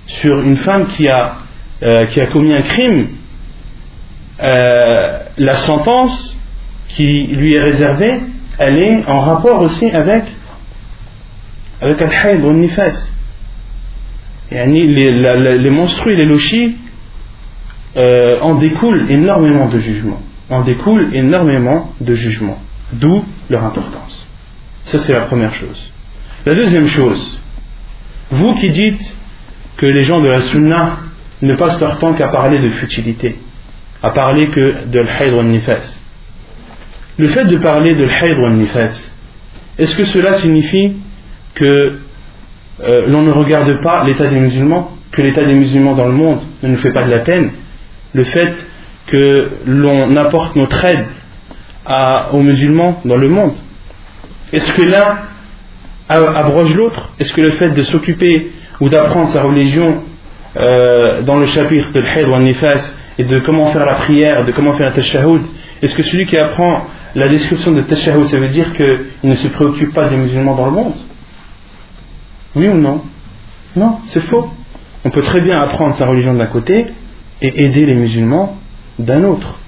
[0.07, 1.35] sur une femme qui a,
[1.83, 3.07] euh, commis un crime,
[4.41, 6.37] euh, la sentence
[6.89, 8.19] qui lui est réservée,
[8.57, 10.23] elle est en rapport aussi avec
[11.81, 13.11] avec al-hayd ou nifas
[14.51, 16.77] les, les, les monstrues et les lochis
[17.97, 22.61] euh, en découlent énormément de jugements en découlent énormément de jugements
[22.93, 24.27] D'où leur importance.
[24.83, 25.91] Ça, c'est la première chose.
[26.45, 27.41] La deuxième chose,
[28.29, 29.17] vous qui dites
[29.77, 30.99] que les gens de la sunna
[31.41, 33.37] ne passent leur temps qu'à parler de futilité,
[34.03, 35.97] à parler que de l'haïd ou nifas.
[37.17, 39.11] Le fait de parler de l'haïd ou nifas,
[39.79, 40.97] est-ce que cela signifie
[41.55, 41.97] que
[42.83, 46.39] euh, l'on ne regarde pas l'état des musulmans, que l'état des musulmans dans le monde
[46.61, 47.51] ne nous fait pas de la peine.
[48.13, 48.53] Le fait
[49.07, 51.05] que l'on apporte notre aide
[52.33, 53.53] aux musulmans dans le monde.
[54.51, 55.19] Est-ce que l'un
[56.09, 57.09] abroge l'autre?
[57.19, 60.01] Est-ce que le fait de s'occuper ou d'apprendre sa religion
[60.57, 64.51] euh, dans le chapitre de l'Haid ou Nifas et de comment faire la prière, de
[64.51, 65.41] comment faire la tashahhud,
[65.81, 69.47] est-ce que celui qui apprend la description de tashahhud, ça veut dire qu'il ne se
[69.49, 70.93] préoccupe pas des musulmans dans le monde?
[72.55, 73.03] Oui ou non?
[73.75, 74.49] Non, c'est faux.
[75.03, 76.87] On peut très bien apprendre sa religion d'un côté
[77.41, 78.57] et aider les musulmans
[78.97, 79.59] d'un autre.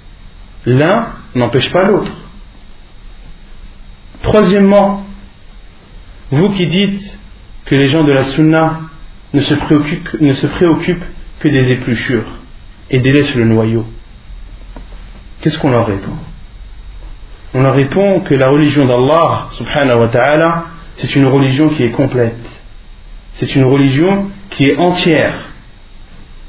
[0.65, 2.11] L'un n'empêche pas l'autre.
[4.21, 5.05] Troisièmement,
[6.31, 7.19] vous qui dites
[7.65, 8.79] que les gens de la sunna
[9.33, 11.05] ne se préoccupent, ne se préoccupent
[11.39, 12.25] que des épluchures
[12.89, 13.85] et délaissent le noyau,
[15.41, 16.15] qu'est-ce qu'on leur répond?
[17.53, 20.65] On leur répond que la religion d'Allah, subhanahu wa ta'ala,
[20.97, 22.56] c'est une religion qui est complète.
[23.37, 25.33] C'est une religion qui est entière.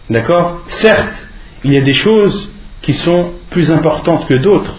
[0.09, 1.27] D'accord Certes,
[1.65, 2.51] il y a des choses
[2.83, 4.77] qui sont plus importantes que d'autres,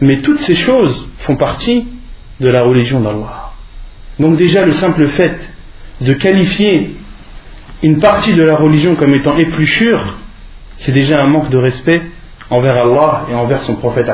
[0.00, 1.86] mais toutes ces choses font partie
[2.40, 3.52] de la religion d'Allah.
[4.18, 5.38] Donc déjà le simple fait
[6.02, 6.96] de qualifier
[7.82, 10.18] une partie de la religion comme étant épluchure,
[10.78, 12.02] c'est déjà un manque de respect
[12.50, 14.06] envers Allah et envers son prophète.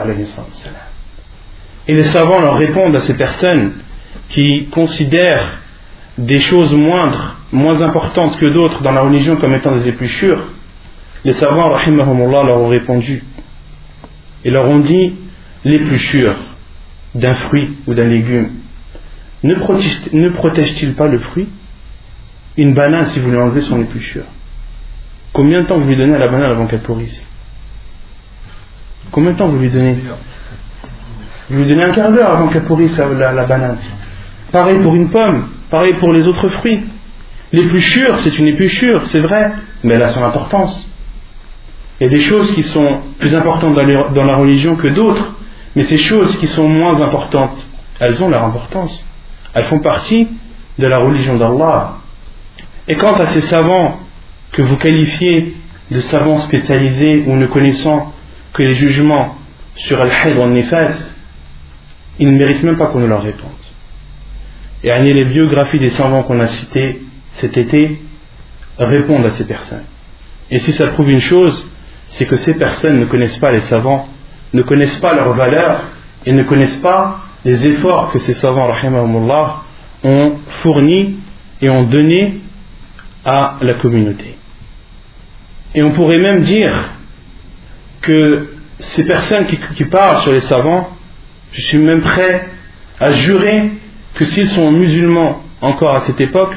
[1.88, 3.72] Et les savants leur répondent à ces personnes
[4.28, 5.62] qui considèrent
[6.18, 10.42] des choses moindres, moins importantes que d'autres dans la religion comme étant des épluchures.
[11.25, 13.25] Les savants, rahimahumullah, leur ont répondu
[14.44, 15.14] et leur ont dit
[15.64, 16.35] l'épluchure,
[17.14, 18.51] d'un fruit ou d'un légume,
[19.42, 21.48] ne protège- ne protège-t-il pas le fruit?
[22.57, 24.25] Une banane, si vous lui enlevez son épluchure,
[25.33, 27.27] combien de temps vous lui donnez à la banane avant qu'elle pourrisse?
[29.11, 29.96] Combien de temps vous lui donnez?
[31.51, 33.79] Vous lui donnez un quart d'heure avant qu'elle pourrisse la banane.
[34.51, 36.80] Pareil pour une pomme, pareil pour les autres fruits.
[37.50, 40.87] L'épluchure, c'est une épluchure, c'est vrai, mais elle a son importance.
[41.98, 45.35] Il y a des choses qui sont plus importantes dans, la religion que d'autres,
[45.74, 47.56] mais ces choses qui sont moins importantes,
[48.00, 49.06] elles ont leur importance.
[49.54, 50.28] Elles font partie
[50.78, 51.96] de la religion d'Allah.
[52.87, 53.98] Et quant à ces savants
[54.52, 55.54] que vous qualifiez
[55.90, 58.12] de savants spécialisés ou ne connaissant
[58.52, 59.37] que les jugements
[59.76, 61.14] sur Al-Hayd ou Al-Nifas,
[62.18, 63.62] ils ne méritent même pas qu'on leur réponde.
[64.85, 67.03] Et les biographies des savants qu'on a cités
[67.35, 68.01] cet été
[68.79, 69.85] répondent à ces personnes.
[70.51, 71.68] Et si ça prouve une chose,
[72.09, 74.09] c'est que ces personnes ne connaissent pas les savants,
[74.53, 75.83] ne connaissent pas leurs valeurs
[76.27, 78.71] et ne connaissent pas les efforts que ces savants,
[80.05, 81.16] ont fournis
[81.61, 82.40] et ont donné
[83.25, 84.37] à la communauté.
[85.75, 86.90] Et on pourrait même dire
[88.03, 88.49] que
[88.81, 90.90] ces personnes qui parlent sur les savants,
[91.53, 92.49] je suis même prêt
[92.99, 93.71] à jurer
[94.14, 96.55] que s'ils sont musulmans encore à cette époque,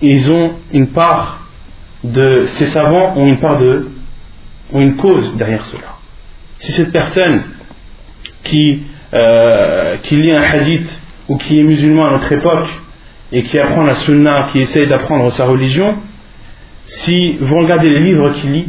[0.00, 1.42] ils ont une part
[2.04, 3.88] de ces savants ont une part de
[4.72, 5.96] ont une cause derrière cela.
[6.58, 7.42] Si cette personne
[8.42, 8.82] qui
[9.14, 12.68] euh, lit un hadith ou qui est musulman à notre époque
[13.30, 15.96] et qui apprend la sunna, qui essaye d'apprendre sa religion,
[16.86, 18.68] si vous regardez les livres qu'il lit,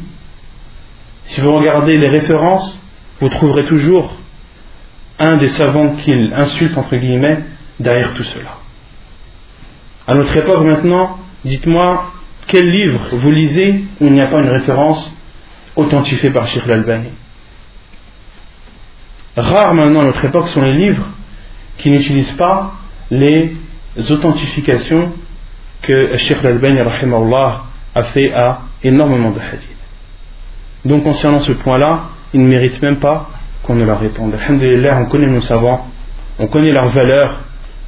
[1.23, 2.81] si vous regardez les références,
[3.19, 4.13] vous trouverez toujours
[5.19, 7.39] un des savants qu'il insulte entre guillemets
[7.79, 8.57] derrière tout cela.
[10.07, 12.11] À notre époque maintenant, dites-moi
[12.47, 15.11] quel livre vous lisez où il n'y a pas une référence
[15.75, 17.09] authentifiée par Sheikh Al-Albani.
[19.35, 21.05] Rares maintenant à notre époque sont les livres
[21.77, 22.73] qui n'utilisent pas
[23.09, 23.53] les
[24.09, 25.11] authentifications
[25.81, 26.79] que Sheikh Al-Albani
[27.95, 29.69] a fait à énormément de hadiths.
[30.85, 33.29] Donc concernant ce point-là, ils ne méritent même pas
[33.63, 34.33] qu'on ne leur réponde.
[34.35, 35.87] Alhamdulillah, on connaît nos savants,
[36.39, 37.39] on connaît leurs valeurs,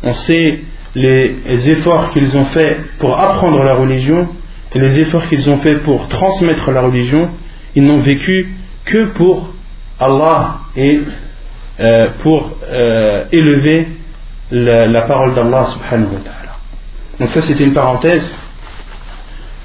[0.03, 0.61] on sait
[0.95, 4.29] les efforts qu'ils ont faits pour apprendre la religion
[4.73, 7.29] et les efforts qu'ils ont faits pour transmettre la religion.
[7.75, 8.55] Ils n'ont vécu
[8.85, 9.53] que pour
[9.99, 11.01] Allah et
[11.79, 13.87] euh, pour euh, élever
[14.51, 16.51] la, parole d'Allah subhanahu wa ta'ala.
[17.19, 18.33] Donc ça c'était une parenthèse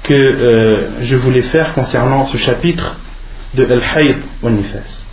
[0.03, 2.97] que euh, je voulais faire concernant ce chapitre
[3.53, 5.07] de Al-Hayd wa Nifas.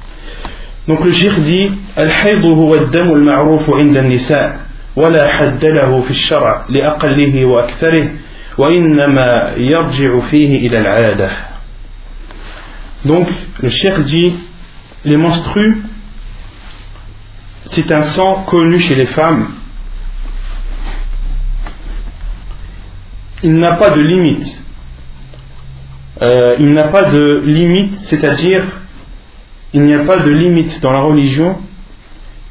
[0.86, 6.65] Donc le shir dit Al-Hayd huwa ad-dam al-ma'ruf 'inda an-nisa' ولا حد له في الشرع
[6.69, 8.09] لأقله وأكثره
[8.57, 11.31] وإنما يرجع فيه إلى العادة
[13.05, 13.27] Donc
[13.61, 14.33] le cheikh dit
[15.03, 15.77] les menstrues
[17.65, 19.49] c'est un sang connu chez les femmes
[23.41, 24.61] il n'a pas de limite
[26.21, 28.63] euh, il n'a pas de limite c'est-à-dire
[29.73, 31.57] il n'y a pas de limite dans la religion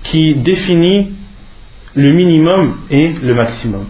[0.03, 1.13] qui définit
[1.96, 3.88] le minimum et le maximum.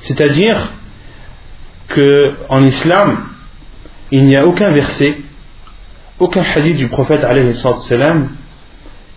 [0.00, 0.72] C'est-à-dire
[1.88, 3.24] que en islam,
[4.10, 5.18] il n'y a aucun verset,
[6.18, 7.20] aucun hadith du prophète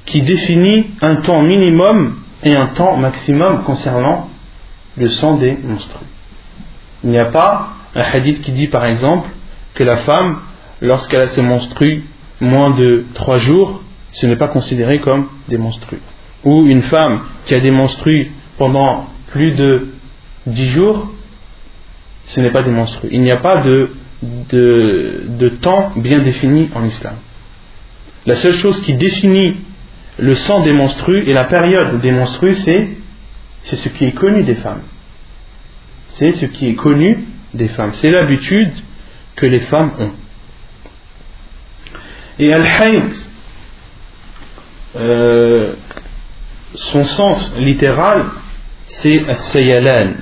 [0.05, 4.29] qui définit un temps minimum et un temps maximum concernant
[4.97, 6.05] le sang des menstrues.
[7.03, 9.29] Il n'y a pas un hadith qui dit par exemple
[9.73, 10.39] que la femme
[10.81, 12.03] lorsqu'elle a ses menstrues
[12.39, 13.81] moins de 3 jours,
[14.13, 16.01] ce n'est pas considéré comme des menstrues.
[16.43, 19.87] Ou une femme qui a des menstrues pendant plus de
[20.47, 21.11] 10 jours,
[22.25, 23.09] ce n'est pas des menstrues.
[23.11, 23.91] Il n'y a pas de,
[24.21, 27.15] de, de, temps bien défini en islam.
[28.25, 29.57] La seule chose qui définit
[30.17, 32.89] le sang des menstrues et la période des menstrues, c'est,
[33.63, 34.83] c'est ce qui est connu des femmes.
[36.07, 37.93] C'est ce qui est connu des femmes.
[37.93, 38.71] C'est l'habitude
[39.35, 40.11] que les femmes ont.
[42.40, 43.12] Et Al-Hayd,
[44.96, 45.72] euh,
[46.74, 48.24] son sens littéral,
[48.84, 50.14] c'est Al-Sayalan.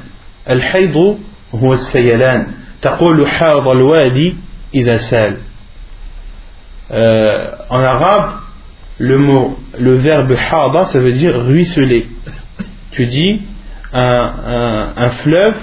[0.46, 0.96] Al-Hayd
[1.54, 2.46] هو السيلان
[2.82, 4.34] تقول حاض الوادي
[4.74, 5.36] إذا سال
[6.90, 8.30] euh, en arabe
[8.98, 12.08] le mot le verbe hada ça veut dire ruisseler
[12.90, 13.42] tu dis
[13.92, 15.56] un, un, un fleuve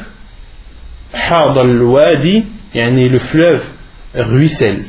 [1.13, 3.63] hada al-wadi yani le fleuve
[4.15, 4.85] ruisselle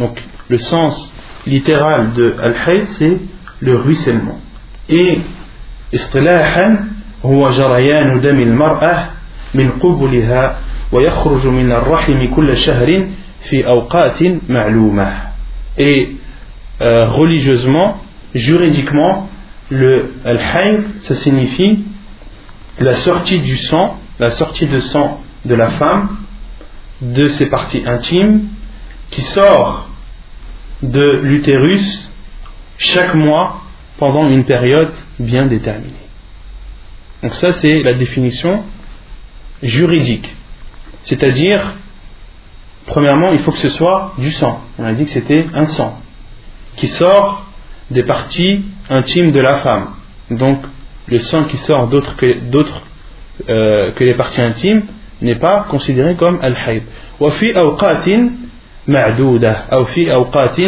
[0.00, 1.12] donc le sens
[1.46, 3.18] littéral de al-hayd c'est
[3.60, 4.38] le ruissellement
[4.88, 5.18] et
[5.92, 6.76] istilahan
[7.24, 9.10] هو جريان دم المرأة
[9.54, 10.58] من قبلها
[10.92, 13.06] ويخرج من الرحم كل شهر
[13.50, 15.12] في أوقات معلومة
[15.78, 16.08] et
[16.80, 17.96] euh, religieusement
[18.34, 19.28] juridiquement
[19.70, 21.84] le al-hayd ça signifie
[22.78, 26.08] la sortie du sang la sortie de sang de la femme
[27.00, 28.42] de ses parties intimes
[29.10, 29.88] qui sort
[30.81, 32.09] de l'utérus
[32.77, 33.61] chaque mois
[33.97, 35.93] pendant une période bien déterminée.
[37.21, 38.63] Donc ça c'est la définition
[39.61, 40.27] juridique.
[41.03, 41.75] C'est-à-dire,
[42.85, 44.61] premièrement, il faut que ce soit du sang.
[44.77, 45.99] On a dit que c'était un sang
[46.75, 47.45] qui sort
[47.89, 49.89] des parties intimes de la femme.
[50.29, 50.63] Donc
[51.07, 52.25] le sang qui sort d'autres que,
[53.49, 54.83] euh, que les parties intimes
[55.21, 56.83] n'est pas considéré comme al-hayd.
[58.88, 60.60] وفي أوقات معدودة أو في أوقات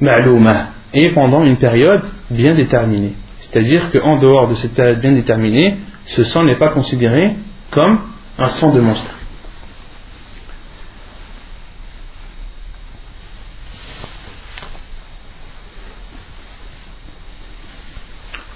[0.00, 3.14] معلومة et pendant une période bien déterminée.
[3.40, 7.32] C'est-à-dire qu'en dehors de cette période bien déterminée, ce sang n'est pas considéré
[7.72, 7.98] comme
[8.38, 9.10] un sang de monstre.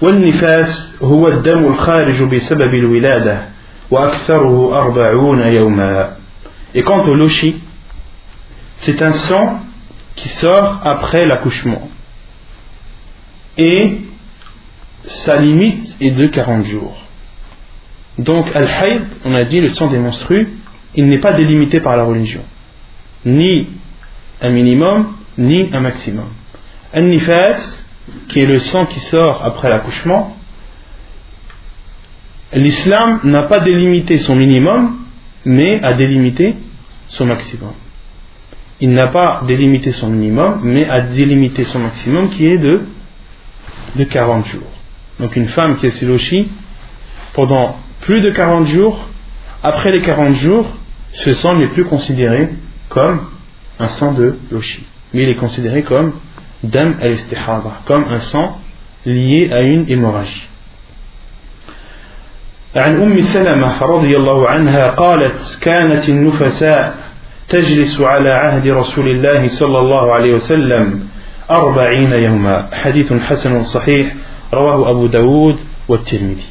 [0.01, 3.41] والنفاس هو الدم الخارج بسبب الولادة
[3.91, 6.15] وأكثره أربعون يوما
[6.75, 7.55] Et quant au lochi,
[8.84, 9.60] c'est un sang
[10.14, 11.88] qui sort après l'accouchement.
[13.56, 13.98] Et
[15.06, 16.96] sa limite est de 40 jours.
[18.18, 20.48] Donc, al-hayd, on a dit le sang des menstrues,
[20.94, 22.42] il n'est pas délimité par la religion.
[23.24, 23.68] Ni
[24.40, 26.28] un minimum, ni un maximum.
[26.92, 27.84] Al-nifas,
[28.28, 30.36] qui est le sang qui sort après l'accouchement,
[32.52, 34.98] l'islam n'a pas délimité son minimum,
[35.46, 36.54] mais a délimité
[37.08, 37.72] son maximum
[38.81, 42.81] Il n'a pas délimité son minimum, mais a délimité son maximum qui est de,
[43.95, 44.71] de 40 jours.
[45.19, 46.49] Donc une femme qui est silochi
[47.33, 49.07] pendant plus de 40 jours,
[49.61, 50.65] après les 40 jours,
[51.11, 52.49] ce sang n'est plus considéré
[52.87, 53.21] comme
[53.79, 56.13] un sang de lochi, mais il est considéré comme
[56.63, 57.15] dam al
[57.85, 58.59] comme un sang
[59.05, 60.47] lié à une hémorragie.
[62.75, 66.95] عن أم سلمة رضي الله عنها قالت كانت النفساء
[67.48, 71.08] تجلس على عهد رسول الله صلى الله عليه وسلم
[71.50, 74.14] أربعين يوما حديث حسن صحيح
[74.54, 75.56] رواه أبو داود
[75.88, 76.46] والترمذي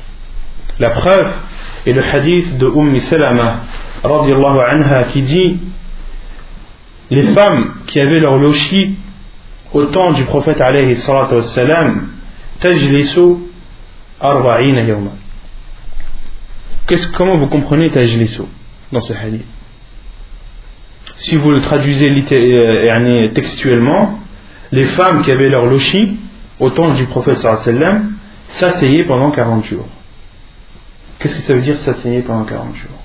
[0.80, 1.32] La preuve
[1.86, 3.60] est le hadith de Umm Salama
[4.04, 5.60] radiallahu anha qui dit
[7.12, 8.96] les femmes qui avaient leur lochi
[9.72, 12.08] au temps du prophète alayhi salatu wassalam
[12.60, 13.38] tajlisu
[14.20, 15.12] arba'ina yawma
[17.16, 18.44] comment vous comprenez tajlisu
[18.92, 19.46] dans ce hadith
[21.24, 24.20] si vous le traduisez euh, textuellement
[24.72, 26.18] les femmes qui avaient leur lochi
[26.60, 27.38] au temps du prophète
[28.48, 29.88] s'asseyaient pendant 40 jours
[31.20, 33.00] Qu'est-ce que ça veut dire s'asseyer pendant 40 jours?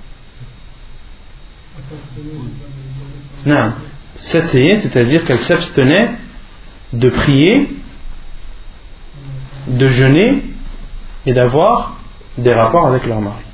[3.47, 3.73] Non.
[4.17, 6.11] S'asseyer, c'est-à-dire qu'elle s'abstenait
[6.93, 7.71] de prier,
[9.69, 10.43] de jeûner
[11.27, 12.01] et d'avoir
[12.37, 13.45] des rapports avec leur mari.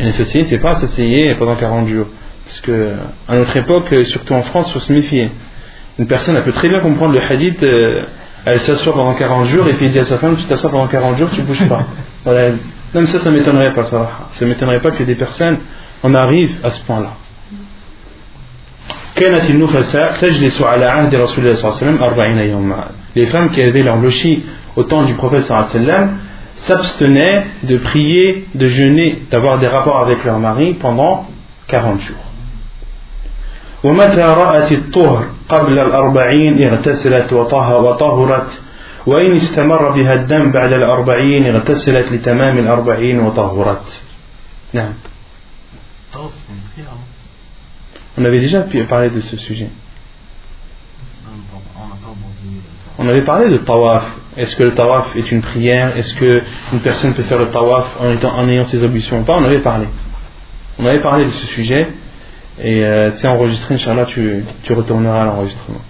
[0.00, 2.08] Et s'asseyer, c'est pas s'asseyer pendant 40 jours.
[2.46, 2.92] Parce que
[3.28, 5.30] à notre époque, surtout en France, il faut se méfier.
[5.98, 8.04] Une personne, elle peut très bien comprendre le hadith, euh,
[8.44, 11.18] elle s'assoit pendant 40 jours et puis dit à sa femme, tu t'assois pendant 40
[11.18, 11.86] jours, tu bouges pas.
[12.24, 12.52] Voilà,
[12.94, 14.28] même ça, ça m'étonnerait pas, ça.
[14.32, 15.58] Ça m'étonnerait pas que des personnes
[16.02, 17.12] en arrivent à ce point-là.
[23.14, 24.44] Les femmes qui avaient leur lochi
[24.76, 25.50] au temps du prophète
[26.56, 31.26] s'abstenaient de prier, de jeûner, d'avoir des rapports avec leur mari pendant
[31.68, 32.16] 40 jours.
[33.86, 38.50] ومتى رأت الطهر قبل الأربعين اغتسلت وطهرت
[39.06, 44.02] وإن استمر بها الدم بعد الأربعين اغتسلت لتمام الأربعين وطهرت
[44.72, 44.92] نعم
[48.18, 49.68] On avait déjà parlé de ce sujet.
[52.98, 54.04] On avait parlé de tawaf.
[54.38, 58.10] Est-ce que le tawaf est une prière Est-ce qu'une personne peut faire le tawaf en,
[58.10, 59.86] étant, en ayant ses ablutions ou pas On avait parlé.
[60.78, 61.88] On avait parlé de ce sujet.
[62.62, 65.80] Et euh, c'est enregistré, Inch'Allah, tu, tu retourneras à l'enregistrement.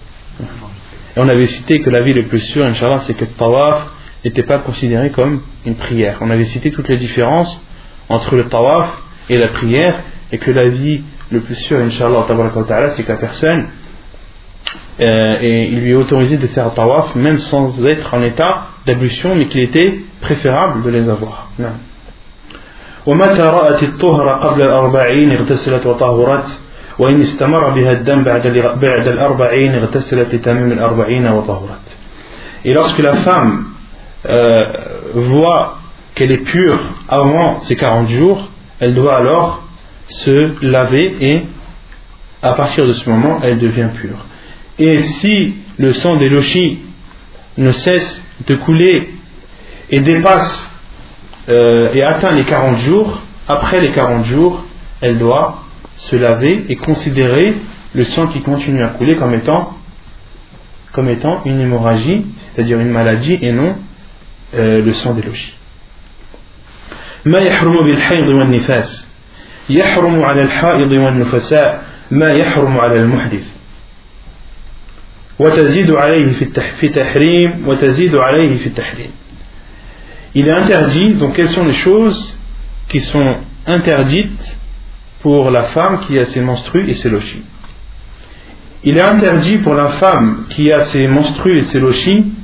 [0.40, 3.90] Et on avait cité que la vie le plus sûr, Inch'Allah, c'est que le tawaf
[4.24, 6.18] n'était pas considéré comme une prière.
[6.20, 7.60] On avait cité toutes les différences
[8.08, 10.00] entre le tawaf et la prière,
[10.32, 12.26] et que la vie le plus sûr, Inch'Allah,
[12.90, 13.68] c'est que la personne,
[15.00, 19.46] euh, il lui est autorisé de faire tawaf, même sans être en état d'ablution, mais
[19.46, 21.50] qu'il était préférable de les avoir.
[23.05, 26.59] ومتى رأت الطهر قبل الأربعين اغتسلت وطهرت
[26.99, 28.47] وإن استمر بها الدم بعد
[28.81, 31.97] بعد الأربعين اغتسلت لتمام الأربعين وطهرت
[32.63, 33.65] Et lorsque la femme
[34.27, 34.63] euh,
[35.15, 35.77] voit
[36.13, 38.49] qu'elle est pure avant ses 40 jours,
[38.79, 39.63] elle doit alors
[40.09, 41.43] se laver et
[42.43, 44.17] à partir de ce moment, elle devient pure.
[44.77, 46.79] Et si le sang des lochis
[47.57, 49.09] ne cesse de couler
[49.89, 50.71] et dépasse
[51.49, 54.63] euh, et atteint les 40 jours, après les 40 jours,
[55.01, 55.63] elle doit
[55.97, 57.55] se laver et considérer
[57.93, 59.73] le sang qui continue à couler comme étant,
[60.93, 63.75] comme étant une hémorragie, c'est-à-dire une maladie et non
[64.55, 65.53] euh, le sang des logis.
[67.25, 69.07] ما يحرم بالحيض والنفاس
[69.69, 73.47] يحرم على الحائض والنفساء ما يحرم على المحدث
[75.39, 76.31] وتزيد عليه
[76.79, 79.11] في تحريم وتزيد عليه في التحريم
[80.38, 82.36] il est interdit, donc quelles sont les choses
[82.90, 84.58] qui sont interdites
[85.20, 87.42] pour la femme qui a ses menstrues et ses lochis
[88.84, 92.34] Il est interdit pour la femme qui a ses menstrues et ses lochis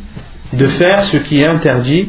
[0.55, 2.09] de faire ce qui est interdit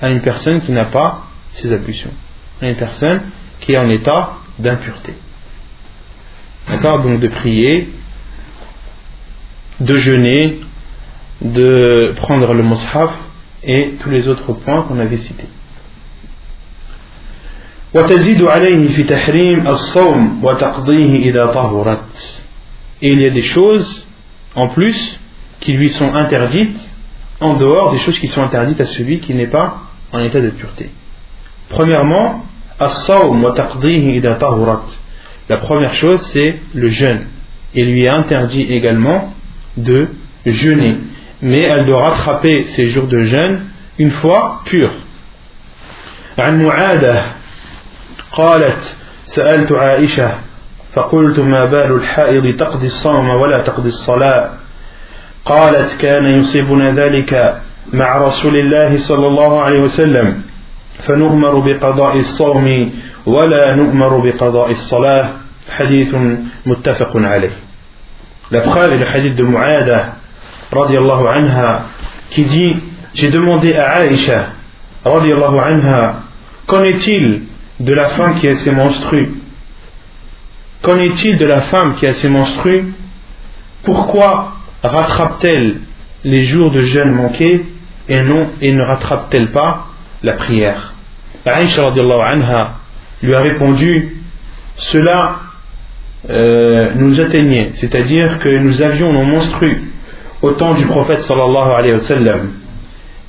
[0.00, 2.12] à une personne qui n'a pas ses ablutions,
[2.60, 3.20] à une personne
[3.60, 5.14] qui est en état d'impureté.
[6.68, 7.02] D'accord?
[7.02, 7.88] Donc de prier,
[9.78, 10.58] de jeûner,
[11.40, 13.12] de prendre le mushaf
[13.64, 15.48] et tous les autres points qu'on avait cités.
[23.02, 24.06] Et il y a des choses
[24.54, 25.20] en plus
[25.60, 26.88] qui lui sont interdites
[27.40, 29.78] en dehors des choses qui sont interdites à celui qui n'est pas
[30.12, 30.90] en état de pureté.
[31.68, 32.44] Premièrement,
[35.48, 37.26] la première chose c'est le jeûne.
[37.74, 39.34] Il lui est interdit également
[39.76, 40.08] de
[40.46, 40.96] jeûner
[41.42, 43.60] mais elle doit rattraper ses jours de jeûne
[43.98, 44.90] une fois pure.
[46.38, 47.22] عن معادة
[48.32, 50.30] قالت سألت عائشة
[50.94, 54.50] فقلت ما بال الحائض تقضي الصوم ولا تقضي الصلاة؟
[55.44, 57.60] قالت كان يصيبنا ذلك
[57.92, 60.42] مع رسول الله صلى الله عليه وسلم
[61.02, 62.92] فنؤمر بقضاء الصوم
[63.26, 65.28] ولا نؤمر بقضاء الصلاة.
[65.70, 66.14] حديث
[66.66, 67.52] متفق عليه.
[68.50, 69.44] La preuve est de
[70.72, 71.86] radiallahu anha,
[72.30, 72.76] qui dit
[73.14, 74.46] J'ai demandé à Aïcha,
[75.04, 76.22] radiallahu anha,
[76.66, 77.42] qu'en est-il
[77.80, 79.30] de la femme qui a ses menstrues?
[80.82, 82.92] Qu'en est-il de la femme qui a ses menstrues?
[83.82, 84.52] Pourquoi
[84.82, 85.80] rattrape-t-elle
[86.24, 87.66] les jours de jeûne manqués
[88.08, 89.86] et, non, et ne rattrape-t-elle pas
[90.22, 90.94] la prière?
[91.44, 92.74] Aïcha anha
[93.22, 94.16] lui a répondu
[94.76, 95.36] Cela
[96.28, 99.82] euh, nous atteignait, c'est-à-dire que nous avions nos menstrues
[100.42, 102.50] au temps du prophète sallallahu alayhi wa sallam.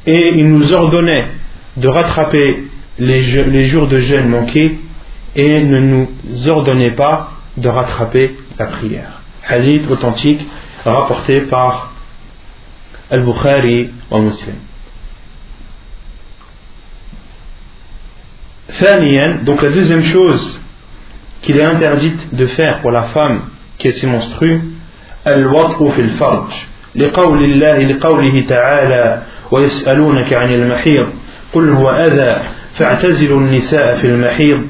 [0.06, 1.28] Et il nous ordonnait
[1.78, 2.64] de rattraper
[3.00, 3.22] les,
[3.64, 4.80] jours de jeûne manqués
[5.36, 6.08] et ne nous
[6.50, 9.22] ordonnait pas de rattraper la prière.
[9.48, 10.42] Hadith authentique
[10.86, 11.94] rapporté par
[13.10, 14.56] Al-Bukhari wa Muslim.
[19.44, 20.62] donc la deuxième chose
[21.42, 24.62] qu'il est interdite de faire pour la femme qui est ses menstrues,
[25.26, 26.71] al-wat'u fil farj.
[26.96, 29.22] لقول الله لقوله تعالى
[29.52, 31.08] ويسألونك عن المحيض
[31.54, 32.42] قل هو أذى
[32.74, 34.68] فاعتزلوا النساء في المحيض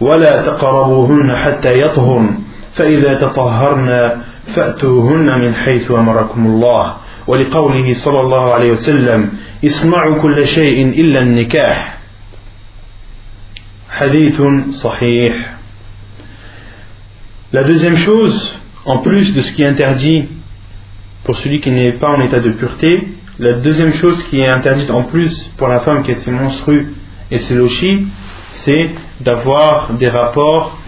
[0.00, 2.38] ولا تقربوهن حتى يطهرن
[2.74, 4.10] فإذا تطهرن
[4.46, 6.96] فأتوهن من حيث أمركم الله.
[7.26, 9.30] ولقوله صلى الله عليه وسلم
[9.64, 11.98] اصنعوا كل شيء إلا النكاح.
[13.90, 15.34] حديث صحيح.
[17.52, 20.28] La deuxième chose, en plus de ce qui est interdit
[21.24, 23.08] pour celui qui n'est pas en état de pureté.
[23.38, 26.88] La deuxième chose qui est interdite en plus pour la femme qui a ses monstrues
[27.30, 28.06] et ses lochis,
[28.54, 30.78] c'est d'avoir des rapports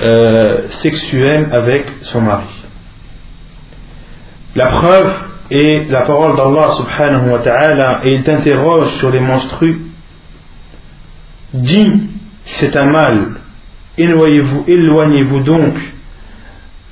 [0.00, 2.46] euh, sexuels avec son mari.
[4.56, 5.14] La preuve
[5.50, 9.82] est la parole d'Allah subhanahu wa ta'ala et il t'interroge sur les monstrues.
[11.52, 11.92] Dis,
[12.44, 13.40] c'est un mal.
[13.98, 15.74] Éloignez-vous, éloignez-vous donc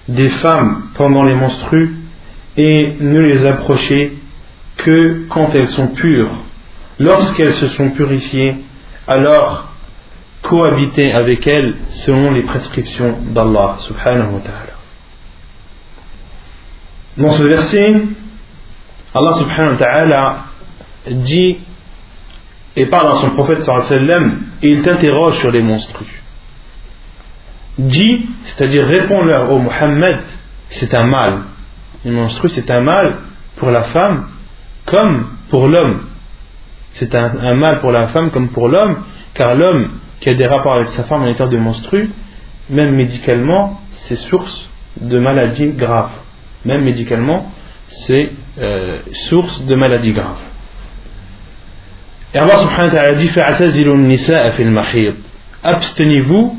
[0.08, 2.01] des femmes pendant les monstrues
[2.56, 4.18] et ne les approchez
[4.76, 6.30] que quand elles sont pures.
[6.98, 8.56] Lorsqu'elles se sont purifiées,
[9.06, 9.68] alors
[10.42, 14.72] cohabitez avec elles selon les prescriptions d'Allah subhanahu wa ta'ala.
[17.16, 17.94] Dans ce verset,
[19.14, 20.44] Allah subhanahu wa ta'ala
[21.06, 21.58] dit
[22.74, 23.68] et parle à son prophète
[24.62, 26.22] et il t'interroge sur les monstrues.
[27.78, 30.20] Dis, c'est-à-dire réponds-leur au Muhammad,
[30.70, 31.42] c'est un mal
[32.04, 33.18] une menstrue, c'est un mal
[33.56, 34.28] pour la femme
[34.86, 36.00] comme pour l'homme.
[36.94, 38.98] C'est un, mal pour la femme comme pour l'homme,
[39.34, 39.90] car l'homme
[40.20, 42.10] qui a des rapports avec sa femme en état de menstrue,
[42.70, 44.68] même médicalement, c'est source
[45.00, 46.10] de maladies graves.
[46.64, 47.50] Même médicalement,
[47.88, 48.98] c'est euh,
[49.28, 50.40] source de maladies graves.
[52.34, 53.30] Et Allah subhanahu wa ta'ala dit
[55.64, 56.58] Abstenez-vous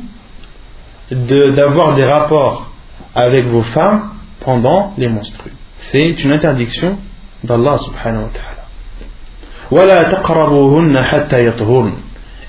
[1.12, 2.72] d'avoir des rapports
[3.16, 4.13] avec vos femmes
[4.44, 5.54] pendant les monstrues.
[5.92, 6.98] C'est une interdiction
[7.44, 8.64] d'Allah subhanahu wa ta'ala.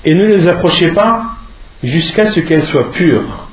[0.03, 1.23] Et ne les approchez pas
[1.83, 3.47] jusqu'à ce qu'elles soient pures.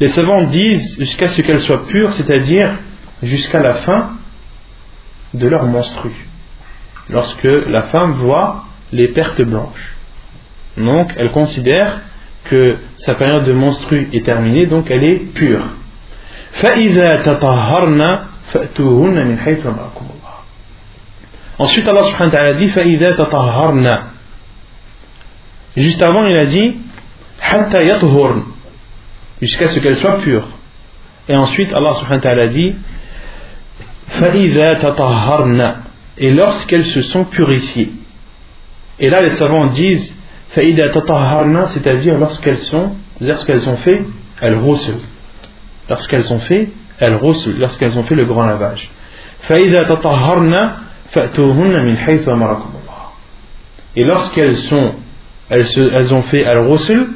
[0.00, 2.76] Les savants disent jusqu'à ce qu'elles soient pures, c'est-à-dire
[3.22, 4.10] jusqu'à la fin
[5.32, 6.10] de leur monstru.
[7.08, 9.96] Lorsque la femme voit les pertes blanches.
[10.76, 12.00] Donc elle considère
[12.44, 15.62] que sa période de monstru est terminée, donc elle est pure.
[16.51, 18.01] فَإِذَا تَطَهَّرْنَ
[18.53, 20.37] فَأْتُوهُنَّ مِنْ حَيْثُ أَمَرَكُمُ اللَّهُ
[21.59, 23.87] Ensuite Allah subhanahu wa ta'ala dit فَإِذَا تَطَهَّرْنَ
[25.77, 26.77] Juste avant il a dit
[27.39, 28.43] حَتَّى يَطْهُرْنَ
[29.41, 30.47] jusqu'à ce qu'elles soient pures.
[31.29, 32.75] Et ensuite Allah subhanahu wa ta'ala dit
[34.07, 35.75] فَإِذَا تَطَهَّرْنَ
[36.17, 37.91] et lorsqu'elles se sont purifiées.
[38.99, 40.15] Et là les savants disent
[40.55, 44.01] فَإِذَا تَطَهَّرْنَ c'est-à-dire lorsqu'elles sont lorsqu'elles ont fait
[44.41, 44.95] al-ghusl
[45.88, 46.68] Lorsqu'elles ont fait,
[46.98, 48.90] elles roussent lorsqu'elles ont fait le grand lavage.
[53.94, 54.94] Et lorsqu'elles sont,
[55.50, 57.08] elles, ont fait al-rusul,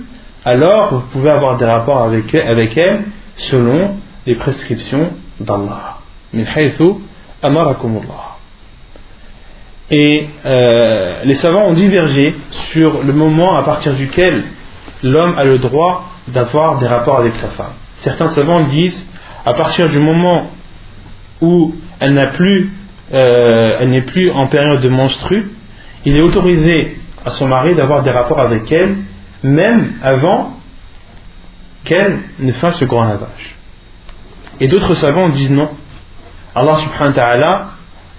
[0.45, 3.05] alors vous pouvez avoir des rapports avec, avec elles
[3.37, 3.97] selon
[4.27, 5.99] les prescriptions d'Allah.
[9.91, 12.35] Et euh, les savants ont divergé
[12.73, 14.45] sur le moment à partir duquel
[15.03, 17.75] l'homme a le droit d'avoir des rapports avec sa femme
[18.07, 19.05] certains savants disent
[19.45, 20.49] à partir du moment
[21.41, 22.17] où elle
[23.13, 25.51] euh, n'est plus en période de menstru
[26.05, 28.95] il est autorisé à son mari d'avoir des rapports avec elle
[29.43, 30.53] même avant
[31.85, 33.57] qu'elle ne fasse le grand lavage.
[34.61, 35.71] Et d'autres savants disent non.
[36.55, 37.71] Allah subhanahu wa ta'ala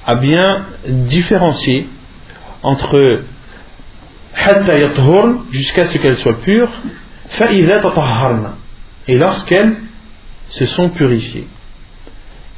[0.05, 1.87] a bien différencié
[2.61, 3.21] entre
[5.51, 6.71] jusqu'à ce pures,
[7.29, 8.56] fa'idha tatahharna
[9.07, 9.75] et lorsqu'elles
[10.49, 11.47] se sont purifiées.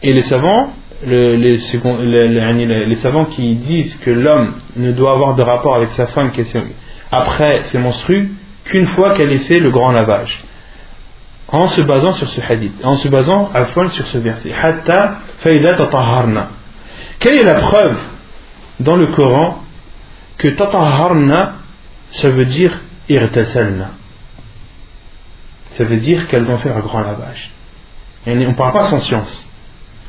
[0.02, 0.74] Et les savants,
[1.06, 6.32] le- les, savants qui disent que l'homme ne doit avoir de rapport avec sa femme
[7.12, 8.32] après ses menstrues
[8.66, 10.43] qu'une fois qu'elle ait fait le grand lavage.
[11.47, 14.52] En se basant sur ce hadith, en se basant à fond sur ce verset.
[17.20, 17.97] Quelle est la preuve
[18.80, 19.64] dans le Coran
[20.38, 21.54] que tatahharna,
[22.12, 22.80] ça veut dire
[23.10, 23.91] irtasalna?
[25.72, 27.51] Ça veut dire qu'elles ont fait un grand lavage.
[28.26, 29.47] On ne parle pas sans science.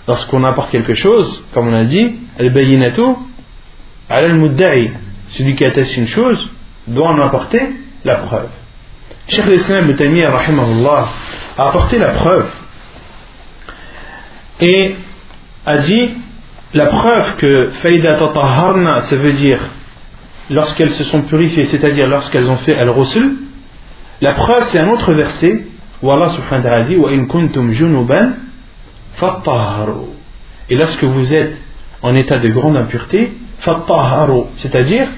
[0.08, 3.02] Lorsqu'on apporte quelque chose, comme on a dit, al-bayinatu
[4.08, 4.90] al-mudda'i.
[5.28, 6.48] Celui qui atteste une chose
[6.86, 7.62] doit en apporter
[8.04, 8.48] la preuve.
[9.28, 11.08] Cheikh l'Islam Ibn rahimahullah,
[11.56, 12.50] a apporté la preuve
[14.61, 14.96] et
[15.66, 16.11] a dit
[16.74, 19.61] la preuve que faïda tatahharna ça veut dire
[20.48, 23.36] lorsqu'elles se sont purifiées c'est-à-dire lorsqu'elles ont fait al-rusul
[24.20, 25.66] la preuve c'est un autre verset
[26.02, 28.32] où Allah subhanahu wa ta'ala dit kuntum junuban
[30.68, 31.56] et lorsque vous êtes
[32.02, 35.08] en état de grande impureté fattaharu c'est-à-dire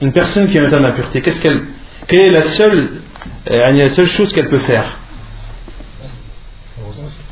[0.00, 1.62] une personne qui est en état d'impureté qu'est-ce qu'elle
[2.06, 2.88] quelle est la seule
[3.50, 4.96] euh, la seule chose qu'elle peut faire?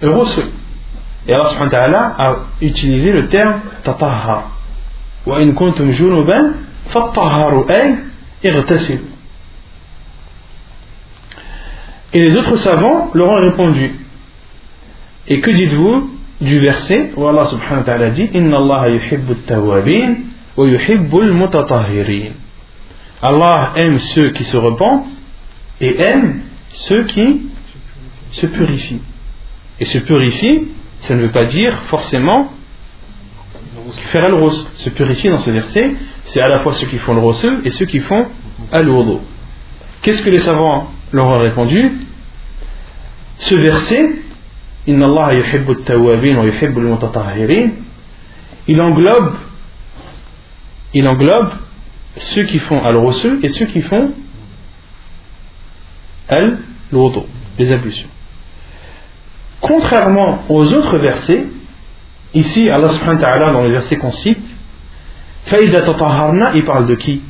[0.02, 0.44] Rusul
[1.26, 4.50] et Allah subhanahu wa ta'ala a utilisé le terme tatahhar.
[5.26, 6.52] Wa kuntum junuban
[6.92, 7.96] fattaharu ay.
[12.12, 13.90] Et les autres savants leur ont répondu.
[15.28, 20.14] Et que dites-vous du verset où Allah subhanahu dit Inna Allah yuhibbu at-tawwabin
[20.56, 22.32] wa yuhibbu al-mutatahhirin.
[23.22, 25.22] Allah aime ceux qui se repentent
[25.80, 27.42] et aime ceux qui
[28.32, 29.02] se purifient.
[29.80, 30.68] Et se purifient
[31.00, 32.52] ça ne veut pas dire forcément
[34.10, 35.94] faire rose Se purifier dans ce verset,
[36.24, 38.26] c'est à la fois ceux qui font le rossel et ceux qui font
[38.72, 38.90] al.
[40.02, 41.92] Qu'est-ce que les savants leur ont répondu
[43.38, 44.10] Ce verset,
[44.86, 45.34] Inna Allah
[48.68, 49.34] il englobe
[50.94, 51.52] il englobe
[52.16, 54.12] ceux qui font al rossel et ceux qui font
[56.28, 56.58] al
[56.92, 57.20] wudu,
[57.58, 58.08] les ablutions.
[59.60, 61.46] Contrairement aux autres versets,
[62.34, 64.46] ici Allah subhanahu wa ta'ala dans les versets qu'on cite,
[65.52, 67.22] il parle de qui?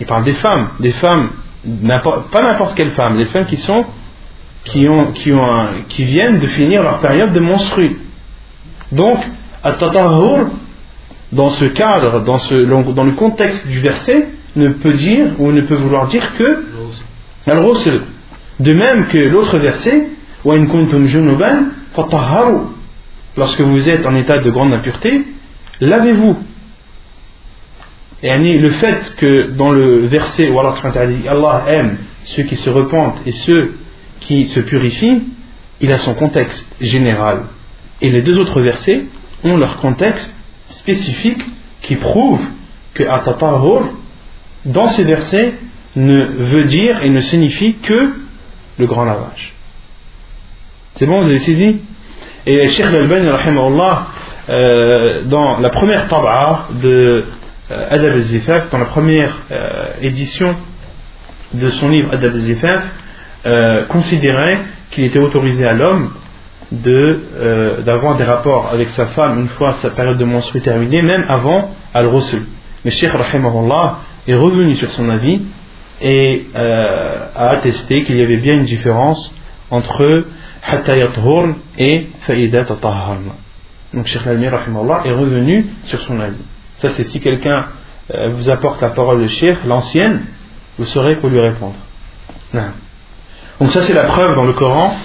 [0.00, 1.30] Il parle des femmes, des femmes,
[2.32, 3.84] pas n'importe quelle femme, des femmes qui sont
[4.64, 7.96] qui ont qui ont un- qui viennent de finir leur période de menstru.
[8.92, 9.18] Donc,
[9.62, 10.48] at-tatahhur
[11.32, 12.54] dans ce cadre, dans ce
[12.94, 16.64] dans le contexte du verset, ne peut dire ou ne peut vouloir dire que
[17.46, 18.00] al-ghusl.
[18.58, 20.08] De même que l'autre verset,
[20.44, 22.60] Wa in kuntum junuban fatahharu.
[23.36, 25.22] Lorsque vous êtes en état de grande impureté,
[25.80, 26.36] lavez-vous.
[28.22, 30.74] Et le fait que dans le verset où Allah
[31.28, 33.76] Allah aime ceux qui se repentent et ceux
[34.20, 35.22] qui se purifient,
[35.80, 37.44] il a son contexte général.
[38.02, 39.04] Et les deux autres versets
[39.44, 40.36] ont leur contexte
[40.68, 41.42] spécifique
[41.82, 42.40] qui prouve
[42.94, 43.88] que Atatahur,
[44.66, 45.54] dans ces versets,
[45.96, 48.12] ne veut dire et ne signifie que
[48.78, 49.54] le grand lavage.
[50.96, 51.78] C'est bon, vous avez saisi?
[52.46, 53.28] Et Sheikh Al-Bani,
[54.48, 57.24] euh, dans la première taba'a de
[57.70, 60.56] Adab al-Zifaf, dans la première euh, édition
[61.54, 62.84] de son livre Adab al-Zifaf,
[63.46, 64.58] euh, considérait
[64.90, 66.12] qu'il était autorisé à l'homme
[66.72, 71.74] d'avoir des rapports avec sa femme une fois sa période de menstrues terminée, même avant
[71.94, 72.42] al-Rusul.
[72.84, 73.98] Mais Sheikh Rahimahullah
[74.28, 75.42] est revenu sur son avis
[76.00, 79.34] et a attesté qu'il y avait bien une différence
[79.70, 80.24] entre
[80.62, 80.92] Hatta
[81.78, 82.64] et Fa'idat
[83.92, 86.44] Donc Sheikh Al-Mi est revenu sur son avis.
[86.80, 87.66] Ça, c'est si quelqu'un
[88.14, 90.24] euh, vous apporte la parole de Cheikh, l'ancienne,
[90.78, 91.76] vous saurez pour lui répondre.
[93.60, 94.96] Donc ça, c'est la preuve dans le Coran.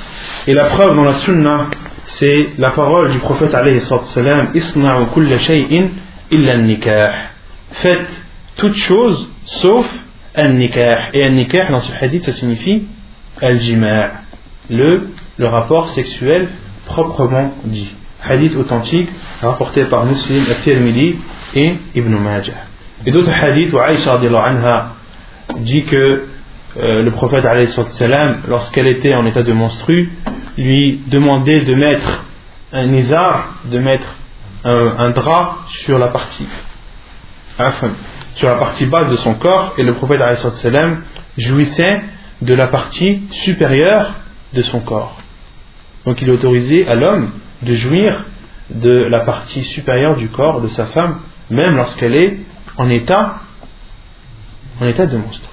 [0.48, 1.68] Et la preuve dans la Sunna,
[2.06, 5.90] c'est la parole du prophète alayhi salam Isna'u kulla shay'in
[6.32, 7.12] illa nikah.
[7.72, 8.24] Faites
[8.56, 9.86] toute chose sauf
[10.36, 11.10] un nikah.
[11.14, 12.88] Et un nikah, dans ce hadith, ça signifie
[13.42, 14.12] al-jima'
[14.70, 16.48] le, le rapport sexuel
[16.86, 17.92] proprement dit.
[18.24, 19.10] Hadith authentique
[19.42, 21.18] rapporté par Muslim, al-Tirmidhi
[21.56, 22.54] et Ibn Majah.
[23.06, 24.94] Et d'autres hadiths où Aïcha anha
[25.60, 26.26] dit que
[26.78, 27.46] euh, le prophète
[28.48, 30.12] lorsqu'elle était en état de menstru,
[30.58, 32.24] lui demandait de mettre
[32.74, 34.08] un nizar, de mettre
[34.66, 36.48] un, drap sur la partie,
[38.36, 40.20] sur la partie basse de son corps, et le prophète
[41.38, 42.02] jouissait
[42.42, 44.12] de la partie supérieure
[44.54, 45.18] de son corps.
[46.06, 47.32] Donc il autorisait à l'homme
[47.62, 48.26] de jouir
[48.70, 51.20] de la partie supérieure du corps de sa femme
[51.51, 52.39] même lorsqu'elle est
[52.77, 53.37] en état,
[54.81, 55.49] en état de monstre.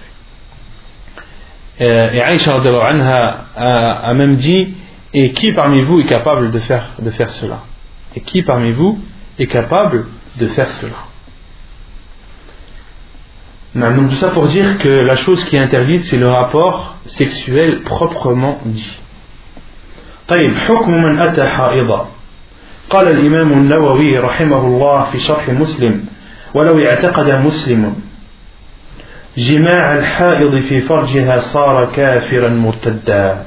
[1.79, 4.73] Euh, et Aïcha anha a, a même dit
[5.13, 7.59] Et qui parmi vous est capable de faire, de faire cela
[8.15, 8.99] Et qui parmi vous
[9.37, 10.07] est capable
[10.37, 10.95] de faire cela
[13.75, 17.81] donc tout ça pour dire que la chose qui est interdite c'est le rapport sexuel
[17.81, 18.97] proprement dit.
[20.27, 22.09] طيب حكم من أتى حائضا
[22.92, 26.04] قال الإمام النووي رحمه الله في شرح مسلم
[26.54, 27.96] ولو اعتقد مسلم
[29.36, 33.46] جماع الحائض في فرجها صار كافرا مرتدا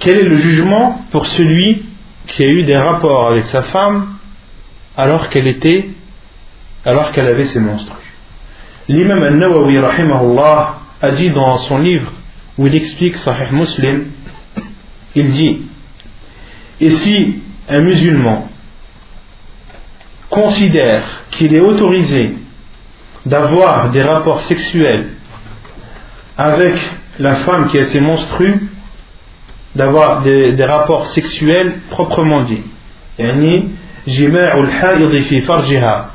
[0.00, 1.86] Quel est le jugement pour celui
[2.28, 4.16] qui a eu des rapports avec sa femme
[4.96, 5.90] alors qu'elle était
[6.84, 7.96] alors qu'elle avait ses monstres
[8.88, 12.10] L'imam al-Nawawi rahimahullah a dit dans son livre
[12.58, 14.06] où il explique Sahih Muslim
[15.14, 15.62] il dit
[16.80, 18.48] Et si un musulman
[20.30, 22.34] considère qu'il est autorisé
[23.26, 25.08] d'avoir des rapports sexuels
[26.36, 26.74] avec
[27.18, 28.68] la femme qui a ses monstrues,
[29.74, 32.62] d'avoir des, rapports sexuels proprement dit,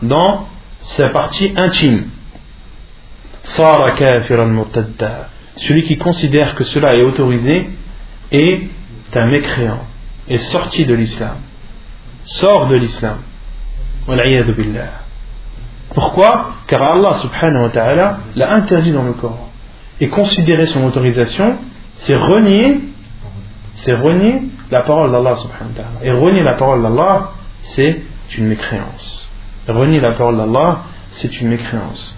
[0.01, 0.47] dans
[0.79, 2.05] sa partie intime.
[5.55, 7.69] Celui qui considère que cela est autorisé
[8.31, 8.61] est
[9.15, 9.85] un mécréant,
[10.27, 11.37] est sorti de l'islam,
[12.25, 13.17] sort de l'islam.
[15.93, 16.49] Pourquoi?
[16.67, 19.49] Car Allah subhanahu wa ta'ala l'a interdit dans le Coran.
[20.01, 21.57] Et considérer son autorisation,
[21.97, 22.79] c'est renier,
[23.75, 25.99] c'est renier la parole d'Allah subhanahu wa ta'ala.
[26.03, 28.01] Et renier la parole d'Allah, c'est
[28.37, 29.29] une mécréance.
[29.67, 32.15] Renier la parole d'Allah, c'est une mécréance.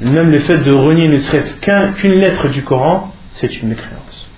[0.00, 4.29] Même le fait de renier ne serait-ce qu'une lettre du Coran, c'est une mécréance.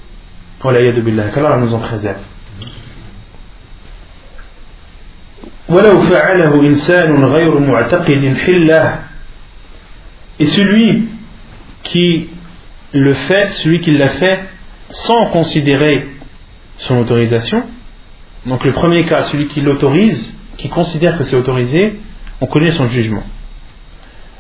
[0.63, 2.21] qu'Allah nous en préserve.
[10.39, 11.09] et celui
[11.83, 12.29] qui
[12.93, 14.41] le fait, celui qui l'a fait
[14.91, 16.07] sans considérer
[16.79, 17.65] son autorisation,
[18.47, 22.01] donc le premier cas, celui qui l'autorise, qui considère que c'est autorisé,
[22.41, 23.23] on connaît son jugement.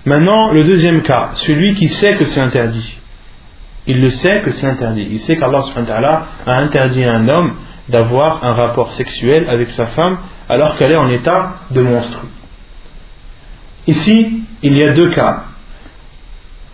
[0.04, 2.98] Maintenant, le deuxième cas, celui qui sait que c'est interdit
[3.87, 5.07] Il le sait que c'est interdit.
[5.09, 7.53] Il sait qu'Allah a interdit à un homme
[7.89, 10.17] d'avoir un rapport sexuel avec sa femme
[10.49, 12.19] alors qu'elle est en état de monstre.
[13.87, 15.43] Ici, il y a deux cas.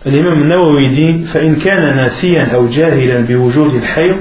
[0.04, 4.16] L'imam Nawawi dit فإن كان ناسيا أو جاهلا بوجود الحيض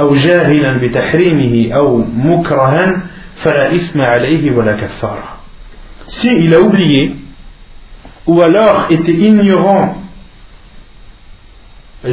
[0.00, 3.02] أو جاهلا بتحريمه أو مكرها
[3.36, 5.40] فلا إثم عليه ولا كفارة.
[6.06, 7.16] Si il a oublié
[8.26, 9.96] ou alors était ignorant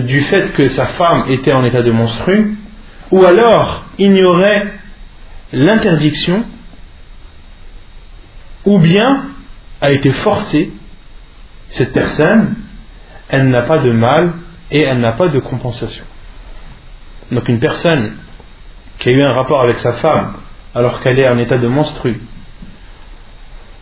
[0.01, 2.57] du fait que sa femme était en état de monstru,
[3.11, 4.73] ou alors ignorait
[5.53, 6.45] l'interdiction
[8.65, 9.25] ou bien
[9.81, 10.71] a été forcée,
[11.71, 12.55] cette personne,
[13.29, 14.35] elle n'a pas de mal
[14.71, 16.05] et elle n'a pas de compensation.
[17.31, 18.13] Donc une personne
[18.99, 20.35] qui a eu un rapport avec sa femme
[20.75, 22.21] alors qu'elle est en état de monstru,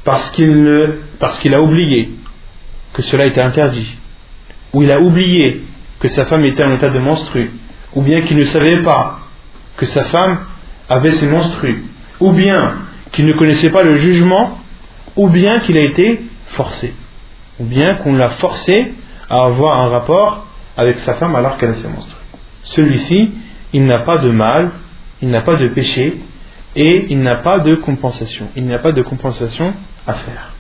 [0.05, 2.11] parce qu'il parce qu'il a oublié
[2.95, 3.97] que cela était interdit,
[4.73, 5.63] ou il a oublié
[6.00, 7.52] que sa femme était en état de monstru,
[7.94, 9.20] ou bien qu'il ne savait pas
[9.78, 10.40] que sa femme
[10.90, 11.84] avait ses monstrues,
[12.20, 12.76] ou bien
[13.12, 14.60] qu'il ne connaissait pas le jugement,
[15.16, 16.94] ou bien qu'il a été forcé,
[17.60, 18.94] ou bien qu'on l'a forcé
[19.30, 20.46] à avoir un rapport
[20.78, 22.16] avec sa femme alors qu'elle a ses monstrues.
[22.64, 23.32] Celui-ci,
[23.74, 24.72] il n'a pas de mal,
[25.22, 26.18] il n'a pas de péché,
[26.76, 28.48] et il n'a pas de compensation.
[28.56, 29.74] Il n'y a pas de compensation
[30.06, 30.52] à faire.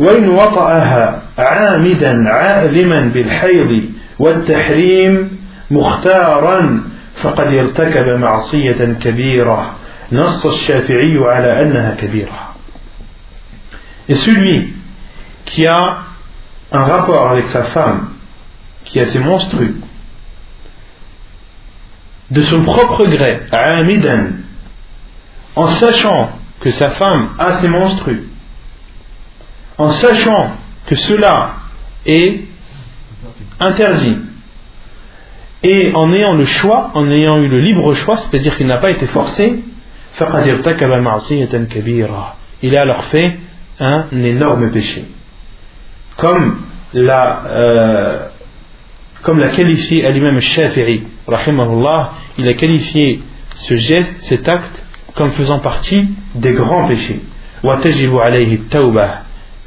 [0.00, 3.82] وإن وطأها عامدا عالما بالحيض
[4.18, 5.38] والتحريم
[5.70, 6.82] مختارا
[7.16, 9.76] فقد ارتكب معصية كبيرة
[10.12, 12.54] نص الشافعي على أنها كبيرة
[14.06, 14.74] Et celui
[15.46, 15.96] qui a
[16.70, 18.10] un rapport avec sa femme,
[18.84, 19.76] qui a ses monstrues,
[22.30, 24.32] de son propre gré, amidan,
[25.56, 28.24] en sachant que sa femme a ses monstrues,
[29.78, 30.52] en sachant
[30.86, 31.54] que cela
[32.04, 32.44] est
[33.59, 34.17] interdit,
[35.63, 38.91] et en ayant le choix, en ayant eu le libre choix, c'est-à-dire qu'il n'a pas
[38.91, 39.61] été forcé,
[42.61, 43.37] il a alors fait
[43.79, 45.05] un énorme péché.
[46.17, 46.57] Comme
[46.93, 48.27] l'a, euh,
[49.23, 51.03] comme l'a qualifié à l'imam Shafi'i,
[52.37, 53.21] il a qualifié
[53.55, 54.83] ce geste, cet acte,
[55.15, 57.21] comme faisant partie des grands péchés.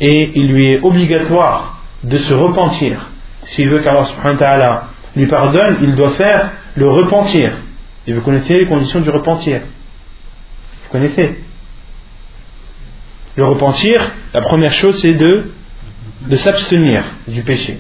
[0.00, 3.11] Et il lui est obligatoire de se repentir.
[3.44, 7.52] S'il veut qu'Allah lui pardonne, il doit faire le repentir.
[8.06, 9.60] Et vous connaissez les conditions du repentir.
[10.84, 11.38] Vous connaissez
[13.36, 15.50] Le repentir, la première chose, c'est de,
[16.26, 17.78] de s'abstenir du péché.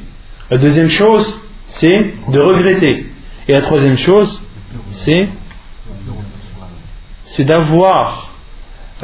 [0.50, 3.06] La deuxième chose, c'est de regretter.
[3.48, 4.42] Et la troisième chose,
[4.90, 5.28] c'est
[7.24, 8.30] c'est d'avoir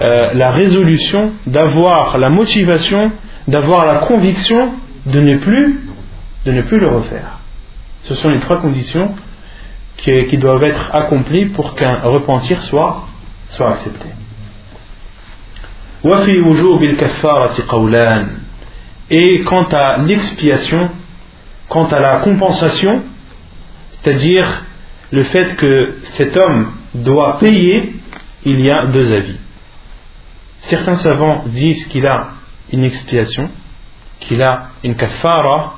[0.01, 3.11] euh, la résolution, d'avoir la motivation,
[3.49, 4.75] d'avoir la conviction
[5.07, 5.88] de ne plus,
[6.45, 7.39] de ne plus le refaire.
[8.05, 9.15] Ce sont les trois conditions
[9.99, 13.07] qui, doivent être accomplies pour qu'un repentir soit,
[13.51, 14.09] soit accepté.
[19.11, 20.91] Et quant à l'expiation,
[21.69, 23.03] quant à la compensation,
[23.91, 24.65] c'est-à-dire
[25.11, 27.95] le fait que cet homme doit payer
[28.45, 29.39] il y a deux avis.
[30.61, 32.29] Certains savants disent qu'il a
[32.73, 33.51] une expiation,
[34.21, 35.78] qu'il a une kafara,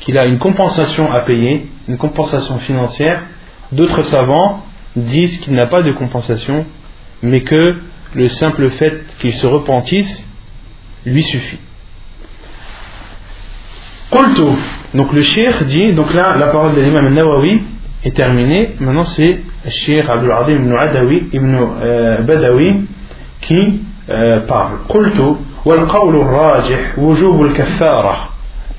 [0.00, 3.22] qu'il a une compensation à payer, une compensation financière.
[3.72, 4.64] D'autres savants
[4.96, 6.64] disent qu'il n'a pas de compensation,
[7.22, 7.76] mais que
[8.14, 10.28] le simple fait qu'il se repentisse
[11.06, 11.58] lui suffit.
[14.92, 17.62] Donc le shir dit, donc là la parole de l'imam Nawawi
[18.04, 22.86] est terminée, maintenant c'est Cheikh Abdul Adim ibn Adawi ibn euh, Badawi
[23.42, 24.78] qui euh, parle.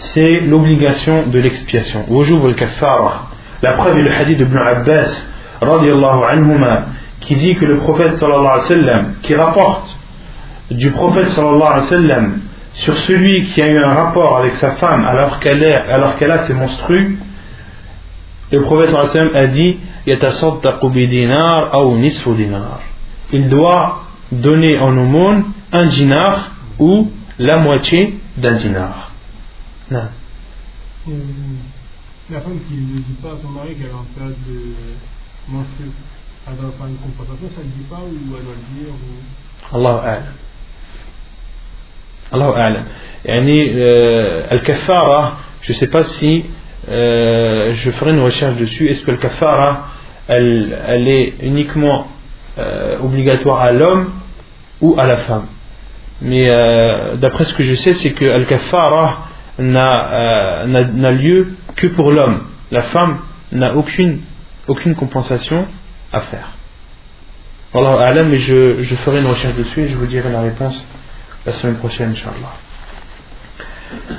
[0.00, 2.04] c'est l'obligation de l'expiation.
[3.62, 5.26] La preuve est le hadith de Ibn Abbas,
[7.20, 9.96] qui dit que le prophète sallallahu alayhi wa sallam, qui rapporte
[10.70, 12.38] du prophète sallallahu alayhi wa sallam
[12.72, 16.44] sur celui qui a eu un rapport avec sa femme alors qu'elle alors qu'elle a
[16.44, 17.18] ses monstrues,
[18.50, 19.78] le prophète sallallahu alayhi wa sallam a dit
[23.32, 29.09] il doit donner en aumône un dinar ou la moitié d'un dinar.
[29.90, 30.08] Non.
[31.08, 31.12] Euh,
[32.30, 34.74] la femme qui ne dit pas à son mari qu'elle a un période de
[35.48, 35.90] menstru,
[36.46, 39.76] elle doit faire une compensation, ça ne dit pas ou elle doit le dire ou...
[39.76, 40.24] Allah
[42.32, 42.84] a'lam.
[43.24, 46.44] Yani, euh, al-kafara, je ne sais pas si
[46.88, 48.86] euh, je ferai une recherche dessus.
[48.88, 49.88] Est-ce que le kafara,
[50.28, 52.06] elle, elle est uniquement
[52.58, 54.12] euh, obligatoire à l'homme
[54.80, 55.46] ou à la femme?
[56.22, 59.26] Mais euh, d'après ce que je sais, c'est que le kafara
[59.59, 62.43] n'a euh, lieu que pour l'homme.
[62.71, 63.19] La femme
[63.51, 64.21] n'a aucune,
[64.67, 65.67] aucune compensation
[66.11, 66.49] à faire.
[67.71, 70.85] Voilà, mais je, je ferai une recherche dessus et je vous dirai la réponse
[71.45, 72.53] la semaine prochaine, Inch'Allah.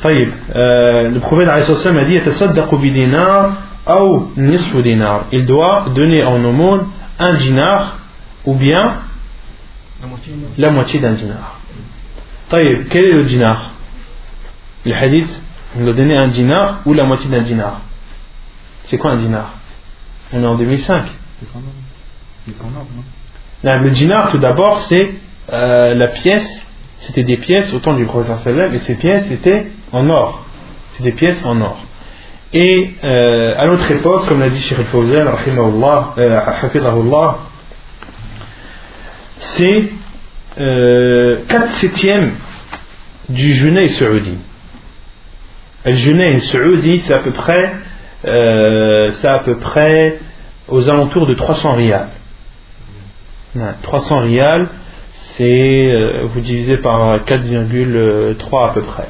[0.03, 3.53] طيب euh, le prophète a dit يتصدق بدينار
[3.89, 6.87] أو نصف dinar il doit donner en aumône
[7.19, 7.99] un dinar
[8.45, 9.01] ou bien
[10.59, 11.61] la moitié d'un dinar
[12.51, 13.70] طيب quel est le dinar
[14.86, 15.44] Le hadith
[15.78, 17.82] il doit donner un dinar ou la moitié d'un dinar
[18.86, 19.54] c'est quoi un dinar?
[20.34, 21.04] On est en 2005
[23.64, 25.12] le dinar tout d'abord c'est
[25.52, 26.66] euh, la pièce
[27.02, 30.46] c'était des pièces au temps du prophète et ces pièces étaient en or.
[30.92, 31.84] C'est des pièces en or.
[32.54, 35.26] Et euh, à notre époque, comme l'a dit Sheikh Fawzan,
[36.18, 37.32] euh,
[39.40, 39.90] c'est
[40.60, 42.34] euh, 4 septièmes
[43.30, 44.38] du jeûne saoudi.
[45.86, 47.74] Le jeûne saoudi, c'est à peu près,
[48.26, 50.20] euh, c'est à peu près
[50.68, 52.10] aux alentours de 300 rials.
[53.82, 54.70] 300 rials,
[55.14, 59.08] c'est euh, vous divisez par 4,3 à peu près.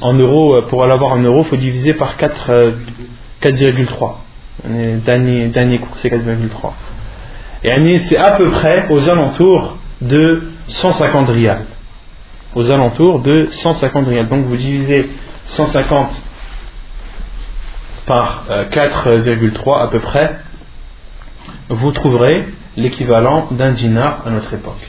[0.00, 2.74] En euros, euh, pour l'avoir en euros, il faut diviser par 4,
[3.40, 4.16] 4,3.
[4.66, 6.72] Euh, dernier, dernier cours, c'est 4,3.
[7.64, 11.64] Et c'est à peu près aux alentours de 150 rials.
[12.54, 14.28] Aux alentours de 150 rials.
[14.28, 15.08] Donc vous divisez
[15.44, 16.10] 150
[18.06, 20.36] par 4,3 à peu près,
[21.68, 22.46] vous trouverez
[22.76, 24.80] l'équivalent d'un dinar à notre époque.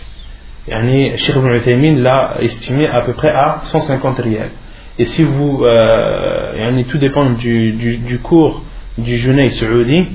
[0.68, 4.52] Yani, Cheikh Ibn l'a estimé à peu près à 150 riels.
[4.98, 8.64] Et si vous, euh, tout dépend du, du, cours
[8.98, 10.08] du jeûne saoudi,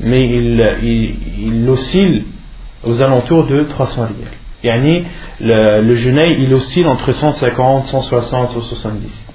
[0.00, 2.24] mais il, il, oscille
[2.82, 4.43] aux alentours de 300 riels.
[4.64, 5.06] Yani,
[5.40, 9.26] le, le jeûne, il oscille entre 150, 160, 170.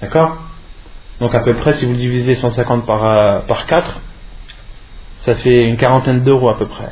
[0.00, 0.38] D'accord?
[1.20, 4.00] Donc à peu près, si vous divisez 150 par, euh, par 4,
[5.18, 6.88] ça fait une quarantaine d'euros à peu près.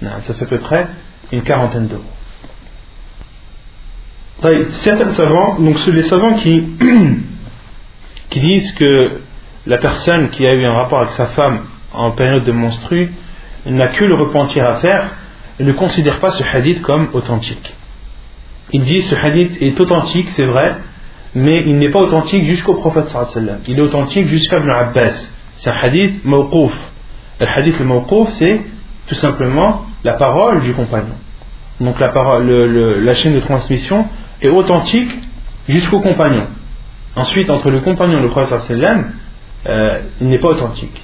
[0.00, 0.86] ça fait à peu près
[1.30, 2.02] une quarantaine d'euros.
[4.70, 6.64] Certains savants, donc les savants qui,
[8.30, 9.20] qui disent que
[9.66, 13.12] la personne qui a eu un rapport avec sa femme en période de menstru
[13.66, 15.10] n'a que le repentir à faire
[15.60, 17.74] ne considèrent pas ce hadith comme authentique.
[18.72, 20.76] Ils disent ce hadith est authentique, c'est vrai,
[21.34, 25.32] mais il n'est pas authentique jusqu'au prophète sallallahu Il est authentique jusqu'à Ibn Abbas.
[25.56, 26.72] C'est un hadith mawqouf.
[27.40, 28.60] Le hadith le c'est
[29.06, 31.14] tout simplement la parole du compagnon.
[31.80, 34.06] Donc la, chaîne de transmission
[34.40, 35.10] est authentique
[35.68, 36.46] jusqu'au compagnon.
[37.16, 39.12] Ensuite, entre le compagnon et le prophète sallam,
[39.66, 41.00] euh, il n'est pas authentique.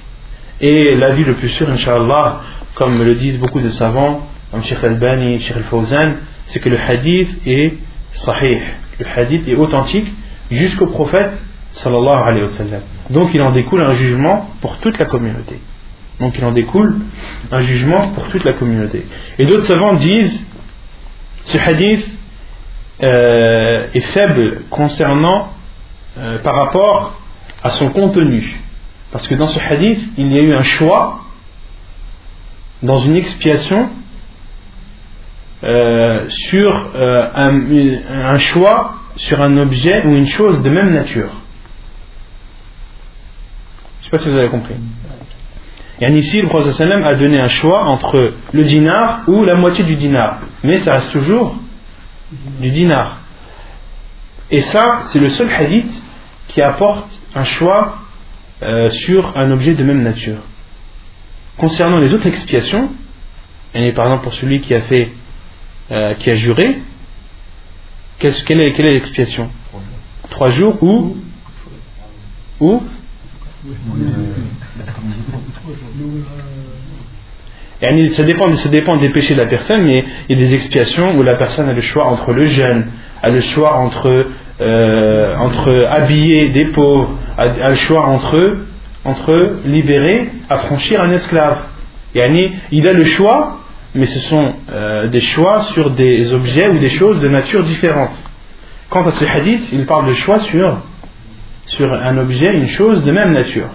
[0.61, 2.41] Et l'avis le plus sûr, inshallah,
[2.75, 7.73] comme le disent beaucoup de savants, comme Al-Bani, Sheikh Al-Fawzan, c'est que le hadith est
[8.13, 8.59] sahih.
[8.99, 10.07] Le hadith est authentique
[10.51, 11.31] jusqu'au prophète
[11.71, 12.81] sallallahu alayhi wa sallam.
[13.09, 15.59] Donc il en découle un jugement pour toute la communauté.
[16.19, 16.99] Donc il en découle
[17.51, 19.05] un jugement pour toute la communauté.
[19.39, 20.43] Et d'autres savants disent
[21.45, 22.05] ce hadith
[23.01, 25.53] euh, est faible concernant
[26.17, 27.21] euh, par rapport
[27.63, 28.59] à son contenu.
[29.11, 31.21] Parce que dans ce hadith, il y a eu un choix
[32.83, 33.89] dans une expiation
[35.63, 41.31] euh, sur un, choix sur un objet ou une chose de même nature.
[44.01, 44.75] Je ne sais pas si vous avez compris.
[45.99, 49.95] Et ici, le prophète a donné un choix entre le dinar ou la moitié du
[49.95, 50.39] dinar.
[50.63, 51.55] Mais ça reste toujours
[52.59, 53.19] du dinar.
[54.49, 56.03] Et ça, c'est le seul hadith
[56.47, 57.99] qui apporte un choix
[58.63, 60.41] euh, sur un objet de même nature.
[61.57, 62.89] Concernant les autres expiations,
[63.75, 65.09] et par exemple pour celui qui a fait,
[65.91, 66.77] euh, qui a juré,
[68.19, 69.49] quelle est, l'expiation?
[70.29, 71.17] Trois jours ou
[72.59, 72.81] ou
[78.11, 81.15] ça dépend, ça dépend des péchés de la personne, mais il y a des expiations
[81.15, 82.87] où la personne a le choix entre le jeûne,
[83.23, 84.27] a le choix entre,
[84.61, 88.57] euh, entre habiller des pauvres, a, le choix entre,
[89.03, 91.63] entre libérer, affranchir un esclave.
[92.13, 93.60] il a le choix,
[93.93, 98.11] mais ce sont euh, des choix sur des objets ou des choses de nature différente.
[98.89, 100.81] Quant à ce hadith, il parle de choix sur,
[101.79, 103.69] un objet, une chose de même nature.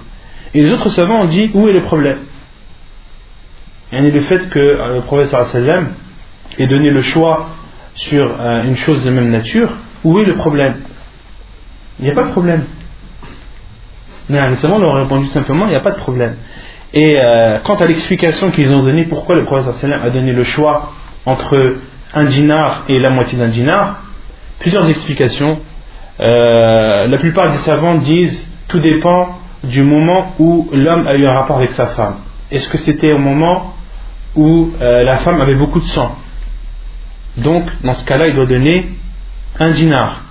[0.55, 2.19] Et les autres savants ont dit où est le problème?
[3.93, 5.89] Et le fait que euh, le sallam
[6.59, 7.51] ait donné le choix
[7.95, 9.71] sur euh, une chose de même nature,
[10.05, 10.83] où est le problème?
[11.99, 12.65] Il n'y a pas de problème.
[14.29, 16.37] Mais les savants leur ont répondu simplement il n'y a pas de problème.
[16.97, 20.93] Et euh, quant à l'explication qu'ils ont donnée pourquoi le prophète a donné le choix
[21.27, 21.77] entre
[22.15, 24.03] un dinar et la moitié d'un dinar,
[24.59, 25.61] plusieurs explications.
[26.19, 31.57] la plupart des savants disent tout dépend du moment où l'homme a eu un rapport
[31.57, 32.17] avec sa femme.
[32.51, 33.75] Est-ce que c'était au moment
[34.35, 36.17] où euh, la femme avait beaucoup de sang?
[37.37, 38.89] Donc, dans ce cas-là, il doit donner
[39.59, 40.23] un dinar.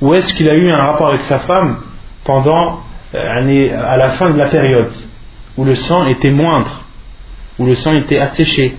[0.00, 1.78] Ou est-ce qu'il a eu un rapport avec sa femme
[2.24, 2.80] pendant
[3.14, 4.92] euh, à la fin de la période?
[5.56, 6.84] Où le sang était moindre,
[7.58, 8.76] où le sang était asséché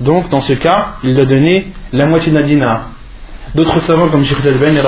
[0.00, 2.90] Donc, dans ce cas, il doit donner la moitié d'un dinar.
[3.54, 4.78] D'autres savants, comme Sheikh Al-Bani,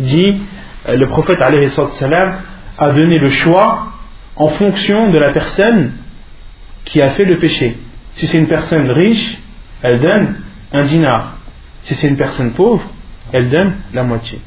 [0.00, 0.40] dit
[0.88, 3.88] euh, le prophète a donné le choix
[4.36, 5.92] en fonction de la personne
[6.84, 7.76] qui a fait le péché.
[8.14, 9.38] Si c'est une personne riche,
[9.82, 10.36] elle donne
[10.72, 11.36] un dinar.
[11.82, 12.82] Si c'est une personne pauvre,
[13.32, 14.40] elle donne la moitié.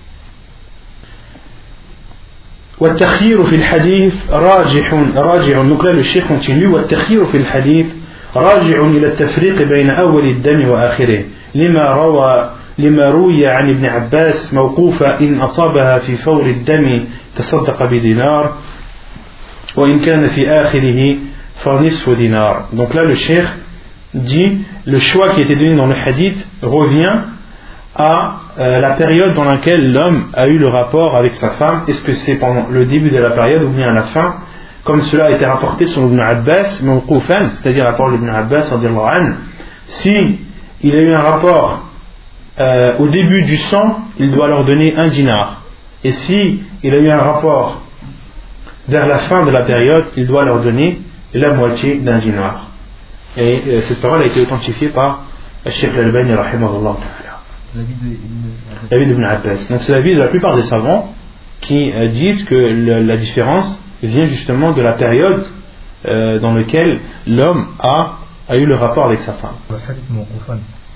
[2.79, 6.73] والتخيير في الحديث راجح راجع نقل الشيخ continue.
[6.73, 7.85] والتخيير في الحديث
[8.35, 11.23] راجع إلى التفريق بين أول الدم وآخره.
[11.55, 17.05] لما روى لما روي عن ابن عباس موقوفا إن أصابها في فور الدم
[17.37, 18.57] تصدق بدينار
[19.75, 21.17] وإن كان في آخره
[21.63, 22.65] فنصف دينار.
[22.73, 23.45] Donc là le cheikh
[24.13, 27.21] dit le choix qui été donné dans le hadith revient
[27.95, 31.83] à euh, la période dans laquelle l'homme a eu le rapport avec sa femme.
[31.87, 34.35] Est-ce que c'est pendant le début de la période ou bien à la fin
[34.83, 38.71] Comme cela a été rapporté sur Ibn Abbas, c'est-à-dire rapport de Ibn Abbas,
[39.87, 40.39] si
[40.81, 41.83] il a eu un rapport
[42.59, 45.63] euh, au début du sang, il doit leur donner un dinar.
[46.03, 47.81] Et si il a eu un rapport
[48.87, 51.01] vers la fin de la période, il doit leur donner
[51.33, 52.67] la moitié d'un dinar.
[53.35, 55.23] Et euh, cette parole a été authentifiée par
[55.65, 56.97] Sheikh Al-Bani, rahimahullah
[57.75, 59.67] L'avis d'Ibn Abbas.
[59.69, 61.13] Donc c'est l'avis de la plupart des savants
[61.61, 65.45] qui euh, disent que la différence vient justement de la période
[66.05, 68.19] euh, dans laquelle l'homme a,
[68.49, 69.55] a eu le rapport avec sa femme.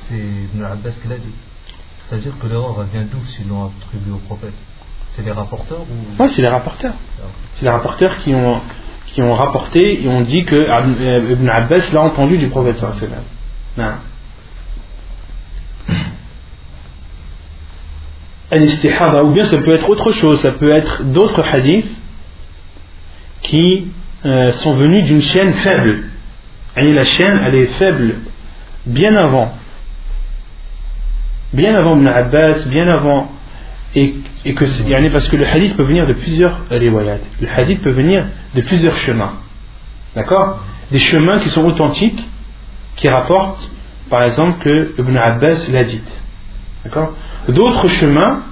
[0.10, 1.34] C'est Ibn Abbas qui l'a dit.
[2.04, 4.54] Ça veut dire que l'erreur vient d'où s'ils l'ont attribué au prophète?
[5.16, 6.24] C'est les rapporteurs ou...
[6.24, 6.94] Oui, c'est les rapporteurs.
[7.56, 8.62] C'est les rapporteurs qui ont,
[9.08, 12.82] qui ont rapporté et ont dit que euh, Ibn Abbas l'a entendu du prophète.
[13.78, 13.94] Non.
[18.52, 21.91] Ou bien ça peut être autre chose, ça peut être d'autres hadiths
[23.43, 23.88] qui
[24.26, 26.04] euh, sont venus d'une chaîne faible.
[26.76, 28.16] La chaîne, elle est faible
[28.86, 29.54] bien avant.
[31.54, 33.32] Bien avant Ibn Abbas, bien avant.
[33.95, 34.14] Et,
[34.45, 34.66] et que,
[35.12, 37.20] parce que le hadith peut venir de plusieurs riwayat.
[37.41, 39.34] Le hadith peut venir de plusieurs chemins.
[40.16, 40.64] D'accord?
[40.91, 42.24] Des chemins qui sont authentiques,
[42.95, 43.70] qui rapportent,
[44.10, 46.02] par exemple, que Ibn Abbas l'a dit.
[46.88, 47.14] D'accord?
[47.50, 48.44] D'autres chemins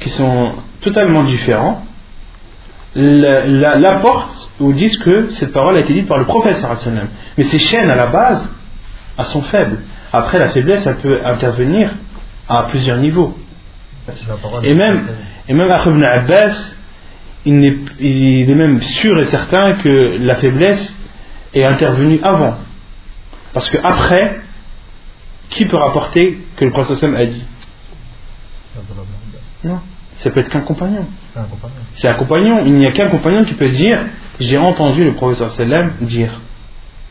[0.00, 1.84] qui sont totalement différents
[2.94, 6.64] l'apportent ou disent que cette parole a été dite par le prophète
[7.36, 8.50] mais ces chaînes à la base
[9.16, 9.78] elles sont faibles.
[10.12, 11.94] Après la faiblesse elle peut intervenir
[12.48, 13.38] à plusieurs niveaux.
[14.64, 15.06] Et même
[15.48, 16.74] et même Ibn Abbas
[17.44, 20.96] il est, il est même sûr et certain que la faiblesse
[21.54, 22.56] est intervenue avant.
[23.54, 24.40] Parce que après
[25.50, 27.44] qui peut rapporter que le prophète a dit?
[29.64, 29.80] Non,
[30.18, 31.06] ça peut être qu'un compagnon.
[31.92, 32.62] C'est un compagnon.
[32.64, 34.00] Il n'y a qu'un compagnon qui peut dire
[34.40, 36.40] J'ai entendu le professeur sallam dire.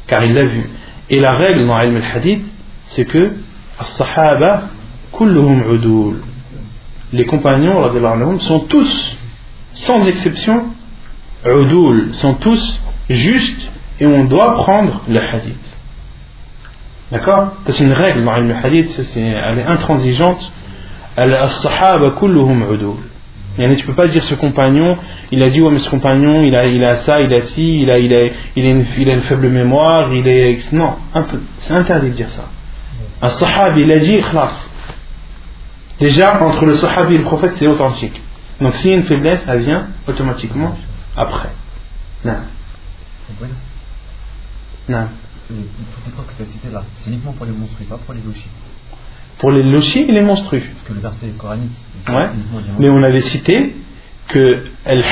[0.08, 0.70] Car il l'a vu.
[1.10, 2.46] Et la règle dans Ilm al-Hadith,
[2.88, 3.34] c'est que
[3.80, 4.70] As-Sahaba,
[5.12, 6.22] kulluhum udul.
[7.14, 9.18] Les compagnons sont tous,
[9.74, 10.66] sans exception,
[12.14, 12.80] sont tous
[13.10, 15.67] justes et on doit prendre le hadith.
[17.12, 20.52] D'accord C'est une règle dans Ilm al-Hadith, elle est intransigeante
[21.18, 22.98] as-sahaba kulluhum udul.
[23.78, 24.98] Tu peux pas dire ce compagnon,
[25.32, 27.82] il a dit ouais mais ce compagnon il a, il a ça, il a ci,
[27.82, 30.72] il a, il a, il a, une, il a une faible mémoire, il est...
[30.74, 30.98] Non,
[31.62, 32.50] c'est interdit de dire ça.
[33.22, 34.70] Un sahabi il a dit ikhlas.
[36.00, 38.22] Déjà entre le sahabi et le prophète c'est authentique.
[38.62, 40.78] Donc s'il y a une faiblesse, elle vient automatiquement
[41.16, 41.50] après.
[42.24, 42.38] Non.
[44.90, 45.08] Non.
[45.48, 45.54] Que
[46.38, 48.50] tu as cité là, c'est uniquement pour les monstres, pas pour les lochis
[49.40, 50.62] pour les lochis et les monstrues.
[50.62, 51.72] Parce que le verset coranique.
[52.10, 52.30] Ouais.
[52.80, 53.76] Mais on avait cité
[54.28, 55.04] que el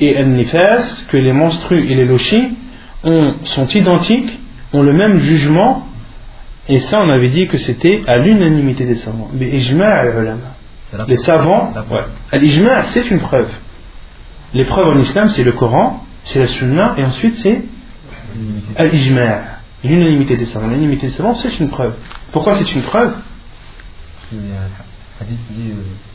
[0.00, 2.56] et el nifas, que les monstrues et les lochis
[3.02, 4.38] sont identiques,
[4.72, 5.86] ont le même jugement,
[6.68, 9.30] et ça on avait dit que c'était à l'unanimité des savants.
[9.32, 9.50] Mais
[11.08, 12.82] Les savants, ouais.
[12.84, 13.50] c'est une preuve.
[14.52, 17.62] Les preuves en islam c'est le Coran, c'est la Sunna, et ensuite c'est
[18.76, 19.53] al-ijma'.
[19.84, 20.66] L'unanimité des savants.
[20.66, 21.94] L'unanimité des savants c'est une preuve.
[22.32, 23.14] Pourquoi c'est une preuve
[24.32, 24.68] euh,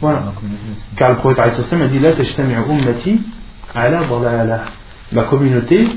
[0.01, 0.33] voilà.
[0.97, 3.21] Car le prophète a dit La ummati
[3.73, 4.01] ala
[5.11, 5.87] Ma communauté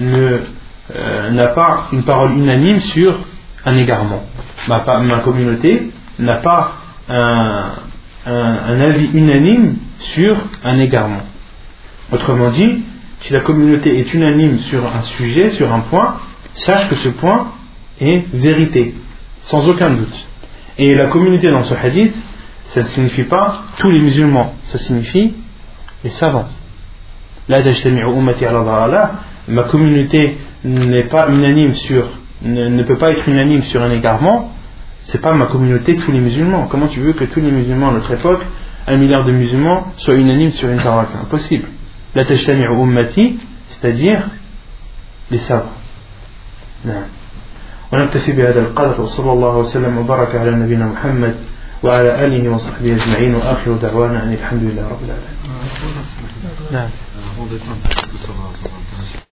[0.00, 3.18] euh, n'a pas une parole unanime sur
[3.64, 4.22] un égarement.
[4.68, 6.72] Ma, ma communauté n'a pas
[7.08, 7.72] un,
[8.26, 11.22] un, avis unanime sur un égarement.
[12.12, 12.84] Autrement dit,
[13.22, 16.16] si la communauté est unanime sur un sujet, sur un point,
[16.56, 17.52] sache que ce point
[18.00, 18.94] est vérité,
[19.40, 20.26] sans aucun doute.
[20.78, 22.14] Et la communauté dans ce hadith,
[22.64, 25.34] ça ne signifie pas tous les musulmans, ça signifie
[26.04, 26.48] les savants.
[27.48, 27.62] La
[29.48, 32.08] ma communauté n'est pas unanime sur,
[32.42, 34.52] ne, ne peut pas être unanime sur un égarement,
[35.02, 36.66] c'est pas ma communauté tous les musulmans.
[36.68, 38.42] Comment tu veux que tous les musulmans à notre époque,
[38.88, 41.68] un milliard de musulmans, soient unanimes sur une parole C'est impossible.
[42.16, 43.38] La ummati,
[43.68, 44.28] c'est-à-dire
[45.30, 45.75] les savants.
[46.84, 47.04] نعم.
[47.92, 51.34] ونكتفي بهذا القدر وصلى الله وسلم وبارك على نبينا محمد
[51.82, 55.36] وعلى آله وصحبه أجمعين وآخر دعوانا أن الحمد لله رب العالمين.
[56.72, 56.88] نعم.